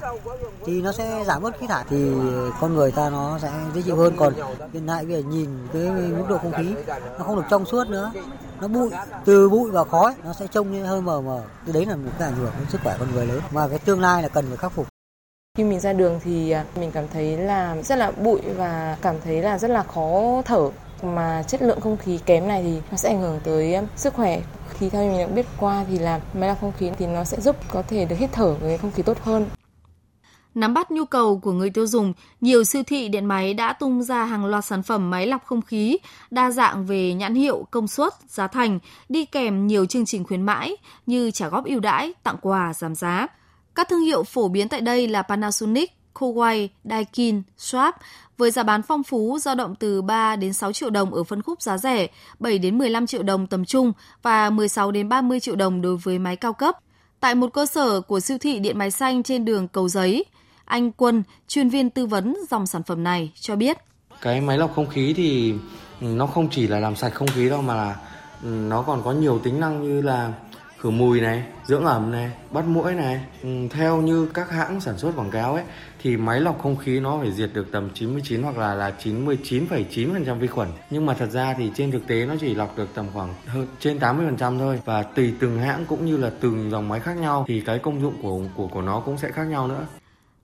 thì 0.66 0.82
nó 0.82 0.92
sẽ 0.92 1.24
giảm 1.26 1.42
bớt 1.42 1.58
khí 1.58 1.66
thải 1.66 1.84
thì 1.88 2.12
con 2.60 2.74
người 2.74 2.92
ta 2.92 3.10
nó 3.10 3.38
sẽ 3.38 3.52
dễ 3.74 3.82
chịu 3.82 3.96
hơn. 3.96 4.14
Còn 4.16 4.34
hiện 4.72 4.86
tại 4.86 5.04
bây 5.04 5.22
giờ 5.22 5.28
nhìn 5.28 5.68
cái 5.72 5.82
mức 5.90 6.24
độ 6.28 6.38
không 6.38 6.52
khí 6.52 6.74
nó 7.18 7.24
không 7.24 7.36
được 7.36 7.46
trong 7.50 7.64
suốt 7.64 7.88
nữa. 7.88 8.12
Nó 8.60 8.68
bụi 8.68 8.90
từ 9.24 9.48
bụi 9.48 9.70
và 9.70 9.84
khói 9.84 10.14
nó 10.24 10.32
sẽ 10.32 10.46
trông 10.46 10.72
như 10.72 10.84
hơi 10.84 11.00
mờ 11.00 11.20
mờ. 11.20 11.42
Cái 11.66 11.72
đấy 11.72 11.86
là 11.86 11.96
một 11.96 12.10
cái 12.18 12.28
ảnh 12.28 12.36
hưởng 12.36 12.52
đến 12.58 12.68
sức 12.68 12.80
khỏe 12.84 12.96
con 12.98 13.08
người 13.14 13.26
lớn. 13.26 13.40
Mà 13.50 13.68
cái 13.68 13.78
tương 13.78 14.00
lai 14.00 14.22
là 14.22 14.28
cần 14.28 14.46
phải 14.48 14.56
khắc 14.56 14.72
phục 14.72 14.86
khi 15.58 15.64
mình 15.64 15.80
ra 15.80 15.92
đường 15.92 16.20
thì 16.24 16.50
à, 16.50 16.64
mình 16.76 16.90
cảm 16.90 17.04
thấy 17.12 17.36
là 17.36 17.82
rất 17.82 17.98
là 17.98 18.10
bụi 18.10 18.40
và 18.56 18.96
cảm 19.02 19.16
thấy 19.24 19.42
là 19.42 19.58
rất 19.58 19.70
là 19.70 19.82
khó 19.82 20.42
thở. 20.44 20.70
Mà 21.02 21.42
chất 21.42 21.62
lượng 21.62 21.80
không 21.80 21.96
khí 21.96 22.18
kém 22.26 22.48
này 22.48 22.62
thì 22.62 22.80
nó 22.90 22.96
sẽ 22.96 23.08
ảnh 23.08 23.20
hưởng 23.20 23.40
tới 23.44 23.74
à, 23.74 23.82
sức 23.96 24.14
khỏe. 24.14 24.40
Khi 24.70 24.88
theo 24.88 25.10
mình 25.10 25.18
đã 25.18 25.26
biết 25.26 25.46
qua 25.58 25.84
thì 25.88 25.98
là 25.98 26.20
máy 26.34 26.48
lọc 26.48 26.60
không 26.60 26.72
khí 26.78 26.90
thì 26.98 27.06
nó 27.06 27.24
sẽ 27.24 27.40
giúp 27.40 27.56
có 27.68 27.82
thể 27.82 28.04
được 28.04 28.16
hít 28.18 28.30
thở 28.32 28.54
với 28.54 28.78
không 28.78 28.90
khí 28.90 29.02
tốt 29.02 29.18
hơn. 29.22 29.46
Nắm 30.54 30.74
bắt 30.74 30.90
nhu 30.90 31.04
cầu 31.04 31.38
của 31.38 31.52
người 31.52 31.70
tiêu 31.70 31.86
dùng, 31.86 32.12
nhiều 32.40 32.64
siêu 32.64 32.82
thị 32.86 33.08
điện 33.08 33.24
máy 33.24 33.54
đã 33.54 33.72
tung 33.72 34.02
ra 34.02 34.24
hàng 34.24 34.44
loạt 34.44 34.64
sản 34.64 34.82
phẩm 34.82 35.10
máy 35.10 35.26
lọc 35.26 35.44
không 35.44 35.62
khí, 35.62 35.98
đa 36.30 36.50
dạng 36.50 36.86
về 36.86 37.14
nhãn 37.14 37.34
hiệu, 37.34 37.66
công 37.70 37.88
suất, 37.88 38.14
giá 38.28 38.46
thành, 38.46 38.78
đi 39.08 39.24
kèm 39.24 39.66
nhiều 39.66 39.86
chương 39.86 40.06
trình 40.06 40.24
khuyến 40.24 40.42
mãi 40.42 40.76
như 41.06 41.30
trả 41.30 41.48
góp 41.48 41.64
ưu 41.64 41.80
đãi, 41.80 42.12
tặng 42.22 42.36
quà, 42.40 42.72
giảm 42.74 42.94
giá. 42.94 43.26
Các 43.74 43.88
thương 43.88 44.00
hiệu 44.00 44.22
phổ 44.22 44.48
biến 44.48 44.68
tại 44.68 44.80
đây 44.80 45.08
là 45.08 45.22
Panasonic, 45.22 45.90
Kowai, 46.14 46.68
Daikin, 46.84 47.42
Sharp 47.56 47.94
với 48.38 48.50
giá 48.50 48.62
bán 48.62 48.82
phong 48.82 49.02
phú 49.02 49.38
dao 49.38 49.54
động 49.54 49.74
từ 49.74 50.02
3 50.02 50.36
đến 50.36 50.52
6 50.52 50.72
triệu 50.72 50.90
đồng 50.90 51.14
ở 51.14 51.24
phân 51.24 51.42
khúc 51.42 51.62
giá 51.62 51.78
rẻ, 51.78 52.06
7 52.38 52.58
đến 52.58 52.78
15 52.78 53.06
triệu 53.06 53.22
đồng 53.22 53.46
tầm 53.46 53.64
trung 53.64 53.92
và 54.22 54.50
16 54.50 54.90
đến 54.90 55.08
30 55.08 55.40
triệu 55.40 55.56
đồng 55.56 55.82
đối 55.82 55.96
với 55.96 56.18
máy 56.18 56.36
cao 56.36 56.52
cấp. 56.52 56.76
Tại 57.20 57.34
một 57.34 57.52
cơ 57.52 57.66
sở 57.66 58.00
của 58.00 58.20
siêu 58.20 58.38
thị 58.38 58.58
điện 58.58 58.78
máy 58.78 58.90
xanh 58.90 59.22
trên 59.22 59.44
đường 59.44 59.68
Cầu 59.68 59.88
Giấy, 59.88 60.24
anh 60.64 60.92
Quân, 60.92 61.22
chuyên 61.48 61.68
viên 61.68 61.90
tư 61.90 62.06
vấn 62.06 62.36
dòng 62.50 62.66
sản 62.66 62.82
phẩm 62.82 63.04
này 63.04 63.32
cho 63.34 63.56
biết. 63.56 63.78
Cái 64.20 64.40
máy 64.40 64.58
lọc 64.58 64.74
không 64.74 64.88
khí 64.88 65.14
thì 65.16 65.54
ừ, 66.00 66.06
nó 66.06 66.26
không 66.26 66.48
chỉ 66.50 66.66
là 66.66 66.80
làm 66.80 66.96
sạch 66.96 67.14
không 67.14 67.28
khí 67.28 67.48
đâu 67.48 67.62
mà 67.62 67.74
là 67.74 67.96
ừ, 68.42 68.48
nó 68.48 68.82
còn 68.82 69.02
có 69.04 69.12
nhiều 69.12 69.38
tính 69.38 69.60
năng 69.60 69.82
như 69.82 70.00
là 70.00 70.32
khử 70.82 70.90
mùi 70.90 71.20
này, 71.20 71.42
dưỡng 71.64 71.84
ẩm 71.84 72.10
này, 72.10 72.30
bắt 72.50 72.64
mũi 72.66 72.94
này. 72.94 73.20
Ừ, 73.42 73.48
theo 73.70 74.00
như 74.00 74.28
các 74.34 74.50
hãng 74.50 74.80
sản 74.80 74.98
xuất 74.98 75.16
quảng 75.16 75.30
cáo 75.30 75.54
ấy 75.54 75.64
thì 76.02 76.16
máy 76.16 76.40
lọc 76.40 76.62
không 76.62 76.76
khí 76.76 77.00
nó 77.00 77.18
phải 77.20 77.32
diệt 77.32 77.50
được 77.54 77.72
tầm 77.72 77.90
99 77.94 78.42
hoặc 78.42 78.58
là 78.58 78.74
là 78.74 78.92
99,9% 79.02 80.38
vi 80.38 80.46
khuẩn. 80.46 80.68
Nhưng 80.90 81.06
mà 81.06 81.14
thật 81.14 81.30
ra 81.30 81.54
thì 81.58 81.70
trên 81.74 81.90
thực 81.90 82.06
tế 82.06 82.26
nó 82.26 82.34
chỉ 82.40 82.54
lọc 82.54 82.78
được 82.78 82.88
tầm 82.94 83.06
khoảng 83.14 83.34
hơn 83.46 83.66
trên 83.80 83.98
80% 83.98 84.58
thôi 84.58 84.80
và 84.84 85.02
tùy 85.02 85.34
từng 85.40 85.58
hãng 85.58 85.84
cũng 85.88 86.06
như 86.06 86.16
là 86.16 86.30
từng 86.40 86.70
dòng 86.70 86.88
máy 86.88 87.00
khác 87.00 87.16
nhau 87.16 87.44
thì 87.48 87.60
cái 87.60 87.78
công 87.78 88.02
dụng 88.02 88.14
của 88.22 88.40
của 88.56 88.66
của 88.66 88.82
nó 88.82 89.00
cũng 89.00 89.18
sẽ 89.18 89.30
khác 89.32 89.44
nhau 89.44 89.68
nữa. 89.68 89.86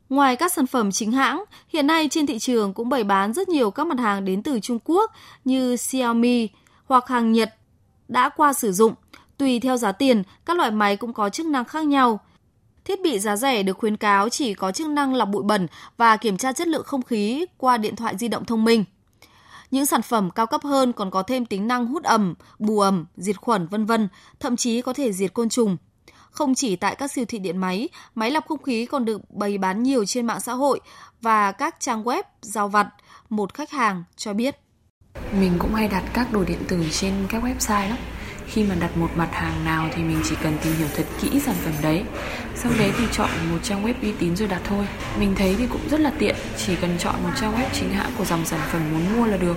Ngoài 0.09 0.37
các 0.37 0.53
sản 0.53 0.66
phẩm 0.66 0.90
chính 0.90 1.12
hãng, 1.12 1.44
hiện 1.68 1.87
nay 1.87 2.09
trên 2.11 2.27
thị 2.27 2.38
trường 2.38 2.74
cũng 2.74 2.88
bày 2.88 3.05
bán 3.05 3.33
rất 3.33 3.48
nhiều 3.48 3.70
các 3.70 3.87
mặt 3.87 3.98
hàng 3.98 4.24
đến 4.24 4.42
từ 4.42 4.61
Trung 4.61 4.79
Quốc 4.85 5.12
như 5.44 5.77
Xiaomi 5.77 6.48
hoặc 6.87 7.09
hàng 7.09 7.33
Nhật 7.33 7.55
đã 8.09 8.29
qua 8.29 8.53
sử 8.53 8.72
dụng 8.72 8.94
Tùy 9.38 9.61
theo 9.61 9.77
giá 9.77 9.92
tiền, 9.92 10.22
các 10.46 10.57
loại 10.57 10.70
máy 10.70 10.96
cũng 10.96 11.12
có 11.12 11.31
chức 11.31 11.46
năng 11.46 11.64
khác 11.64 11.87
nhau. 11.87 12.20
Thiết 12.85 13.03
bị 13.03 13.18
giá 13.18 13.37
rẻ 13.37 13.62
được 13.62 13.79
khuyến 13.79 13.96
cáo 13.96 14.29
chỉ 14.29 14.55
có 14.55 14.72
chức 14.72 14.88
năng 14.88 15.14
lọc 15.14 15.29
bụi 15.29 15.42
bẩn 15.42 15.66
và 15.96 16.16
kiểm 16.16 16.37
tra 16.37 16.53
chất 16.53 16.68
lượng 16.68 16.85
không 16.85 17.03
khí 17.03 17.46
qua 17.57 17.77
điện 17.77 17.96
thoại 17.96 18.16
di 18.16 18.29
động 18.29 18.44
thông 18.44 18.64
minh. 18.64 18.85
Những 19.70 19.87
sản 19.87 20.03
phẩm 20.03 20.31
cao 20.31 20.46
cấp 20.46 20.62
hơn 20.64 20.92
còn 20.92 21.11
có 21.11 21.22
thêm 21.22 21.46
tính 21.46 21.68
năng 21.68 21.87
hút 21.87 22.03
ẩm, 22.03 22.35
bù 22.59 22.81
ẩm, 22.81 23.07
diệt 23.16 23.37
khuẩn 23.37 23.66
vân 23.66 23.87
vân, 23.87 24.09
thậm 24.40 24.57
chí 24.57 24.83
có 24.83 24.92
thể 24.92 25.12
diệt 25.12 25.35
côn 25.35 25.48
trùng. 25.48 25.77
Không 26.31 26.55
chỉ 26.55 26.77
tại 26.77 26.94
các 26.94 27.12
siêu 27.12 27.24
thị 27.29 27.38
điện 27.38 27.57
máy, 27.59 27.88
máy 28.14 28.31
lọc 28.31 28.46
không 28.46 28.62
khí 28.62 28.87
còn 28.87 29.05
được 29.05 29.31
bày 29.31 29.59
bán 29.59 29.83
nhiều 29.83 30.05
trên 30.05 30.27
mạng 30.27 30.40
xã 30.40 30.53
hội 30.53 30.81
và 31.20 31.53
các 31.53 31.77
trang 31.81 32.05
web 32.05 32.22
giao 32.40 32.68
vặt, 32.68 32.88
một 33.29 33.55
khách 33.55 33.70
hàng 33.70 34.05
cho 34.16 34.33
biết. 34.33 34.57
Mình 35.33 35.53
cũng 35.59 35.74
hay 35.74 35.88
đặt 35.88 36.05
các 36.12 36.33
đồ 36.33 36.44
điện 36.44 36.59
tử 36.68 36.85
trên 36.92 37.14
các 37.29 37.42
website 37.42 37.88
lắm 37.88 37.98
khi 38.48 38.64
mà 38.64 38.74
đặt 38.80 38.96
một 38.96 39.11
mặt 39.16 39.28
hàng 39.32 39.64
nào 39.64 39.88
thì 39.94 40.02
mình 40.02 40.20
chỉ 40.28 40.34
cần 40.42 40.58
tìm 40.64 40.72
hiểu 40.78 40.88
thật 40.96 41.04
kỹ 41.20 41.40
sản 41.40 41.54
phẩm 41.64 41.74
đấy. 41.82 42.02
Sau 42.54 42.72
đấy 42.78 42.92
thì 42.98 43.04
chọn 43.12 43.30
một 43.50 43.58
trang 43.62 43.84
web 43.84 43.94
uy 44.02 44.12
tín 44.18 44.37
rồi 44.37 44.48
đặt 44.48 44.61
thôi. 44.64 44.87
Mình 45.18 45.34
thấy 45.34 45.54
thì 45.58 45.66
cũng 45.66 45.88
rất 45.90 46.00
là 46.00 46.12
tiện, 46.18 46.37
chỉ 46.66 46.76
cần 46.80 46.98
chọn 46.98 47.14
một 47.22 47.30
trang 47.40 47.54
web 47.54 47.66
chính 47.72 47.90
hãng 47.90 48.11
của 48.18 48.24
dòng 48.24 48.44
sản 48.44 48.61
phẩm 48.72 48.82
muốn 48.92 49.16
mua 49.16 49.26
là 49.26 49.37
được 49.37 49.56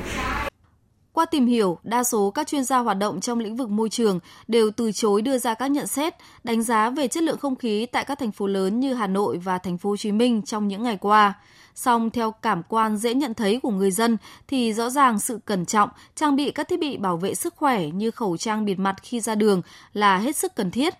qua 1.13 1.26
tìm 1.26 1.45
hiểu, 1.45 1.78
đa 1.84 2.04
số 2.04 2.32
các 2.32 2.47
chuyên 2.47 2.63
gia 2.63 2.78
hoạt 2.78 2.97
động 2.97 3.21
trong 3.21 3.39
lĩnh 3.39 3.56
vực 3.56 3.69
môi 3.69 3.89
trường 3.89 4.19
đều 4.47 4.71
từ 4.71 4.91
chối 4.91 5.21
đưa 5.21 5.38
ra 5.38 5.54
các 5.54 5.67
nhận 5.67 5.88
xét, 5.88 6.13
đánh 6.43 6.63
giá 6.63 6.89
về 6.89 7.08
chất 7.08 7.24
lượng 7.24 7.38
không 7.38 7.56
khí 7.56 7.86
tại 7.86 8.04
các 8.04 8.19
thành 8.19 8.32
phố 8.32 8.47
lớn 8.47 8.80
như 8.80 8.93
Hà 8.93 9.08
Nội 9.08 9.38
và 9.38 9.58
thành 9.58 9.78
phố 9.78 9.89
Hồ 9.89 9.97
Chí 9.97 10.12
Minh 10.12 10.41
trong 10.41 10.67
những 10.67 10.84
ngày 10.84 10.97
qua. 10.97 11.34
Song 11.76 12.10
theo 12.10 12.32
cảm 12.32 12.63
quan 12.63 12.97
dễ 12.97 13.13
nhận 13.13 13.34
thấy 13.34 13.60
của 13.63 13.71
người 13.71 13.91
dân 13.91 14.17
thì 14.47 14.74
rõ 14.74 14.89
ràng 14.89 15.19
sự 15.19 15.39
cẩn 15.45 15.65
trọng, 15.65 15.89
trang 16.15 16.36
bị 16.36 16.52
các 16.52 16.67
thiết 16.67 16.80
bị 16.80 16.97
bảo 16.97 17.17
vệ 17.17 17.36
sức 17.36 17.56
khỏe 17.56 17.86
như 17.86 18.12
khẩu 18.12 18.38
trang 18.38 18.65
bịt 18.65 18.80
mặt 18.80 18.95
khi 19.02 19.19
ra 19.19 19.36
đường 19.36 19.62
là 19.93 20.17
hết 20.17 20.36
sức 20.36 20.56
cần 20.56 20.71
thiết. 20.71 20.93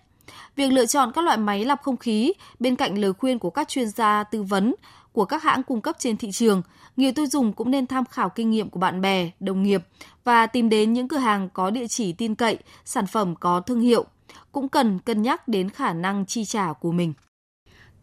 Việc 0.56 0.72
lựa 0.72 0.86
chọn 0.86 1.12
các 1.14 1.24
loại 1.24 1.36
máy 1.36 1.64
lọc 1.64 1.82
không 1.82 1.96
khí 1.96 2.32
bên 2.58 2.76
cạnh 2.76 2.98
lời 2.98 3.12
khuyên 3.12 3.38
của 3.38 3.50
các 3.50 3.68
chuyên 3.68 3.88
gia 3.88 4.24
tư 4.24 4.42
vấn 4.42 4.74
của 5.12 5.24
các 5.24 5.42
hãng 5.42 5.62
cung 5.62 5.80
cấp 5.80 5.96
trên 5.98 6.16
thị 6.16 6.32
trường, 6.32 6.62
người 6.96 7.12
tiêu 7.12 7.26
dùng 7.26 7.52
cũng 7.52 7.70
nên 7.70 7.86
tham 7.86 8.04
khảo 8.04 8.28
kinh 8.28 8.50
nghiệm 8.50 8.70
của 8.70 8.80
bạn 8.80 9.00
bè, 9.00 9.30
đồng 9.40 9.62
nghiệp 9.62 9.82
và 10.24 10.46
tìm 10.46 10.68
đến 10.68 10.92
những 10.92 11.08
cửa 11.08 11.16
hàng 11.16 11.48
có 11.52 11.70
địa 11.70 11.86
chỉ 11.88 12.12
tin 12.12 12.34
cậy, 12.34 12.58
sản 12.84 13.06
phẩm 13.06 13.34
có 13.36 13.60
thương 13.60 13.80
hiệu. 13.80 14.04
Cũng 14.52 14.68
cần 14.68 14.98
cân 14.98 15.22
nhắc 15.22 15.48
đến 15.48 15.70
khả 15.70 15.92
năng 15.92 16.26
chi 16.26 16.44
trả 16.44 16.72
của 16.72 16.92
mình. 16.92 17.12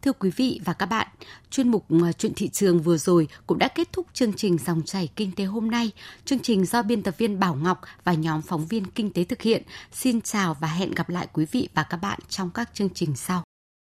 Thưa 0.02 0.12
quý 0.12 0.30
vị 0.36 0.60
và 0.64 0.72
các 0.72 0.86
bạn, 0.86 1.06
chuyên 1.50 1.68
mục 1.68 1.86
à, 2.04 2.12
chuyện 2.12 2.32
thị 2.36 2.48
trường 2.48 2.80
vừa 2.80 2.96
rồi 2.96 3.28
cũng 3.46 3.58
đã 3.58 3.68
kết 3.68 3.92
thúc 3.92 4.06
chương 4.12 4.32
trình 4.32 4.58
dòng 4.58 4.82
chảy 4.82 5.08
kinh 5.16 5.32
tế 5.32 5.44
hôm 5.44 5.70
nay. 5.70 5.90
Chương 6.24 6.38
trình 6.38 6.64
do 6.64 6.82
biên 6.82 7.02
tập 7.02 7.14
viên 7.18 7.40
Bảo 7.40 7.54
Ngọc 7.54 7.80
và 8.04 8.12
nhóm 8.12 8.42
phóng 8.42 8.66
viên 8.66 8.84
kinh 8.84 9.12
tế 9.12 9.24
thực 9.24 9.42
hiện. 9.42 9.62
Xin 9.92 10.20
chào 10.20 10.56
và 10.60 10.68
hẹn 10.68 10.90
gặp 10.90 11.08
lại 11.08 11.28
quý 11.32 11.46
vị 11.52 11.68
và 11.74 11.82
các 11.82 11.96
bạn 11.96 12.18
trong 12.28 12.50
các 12.50 12.74
chương 12.74 12.90
trình 12.94 13.16
sau. 13.16 13.49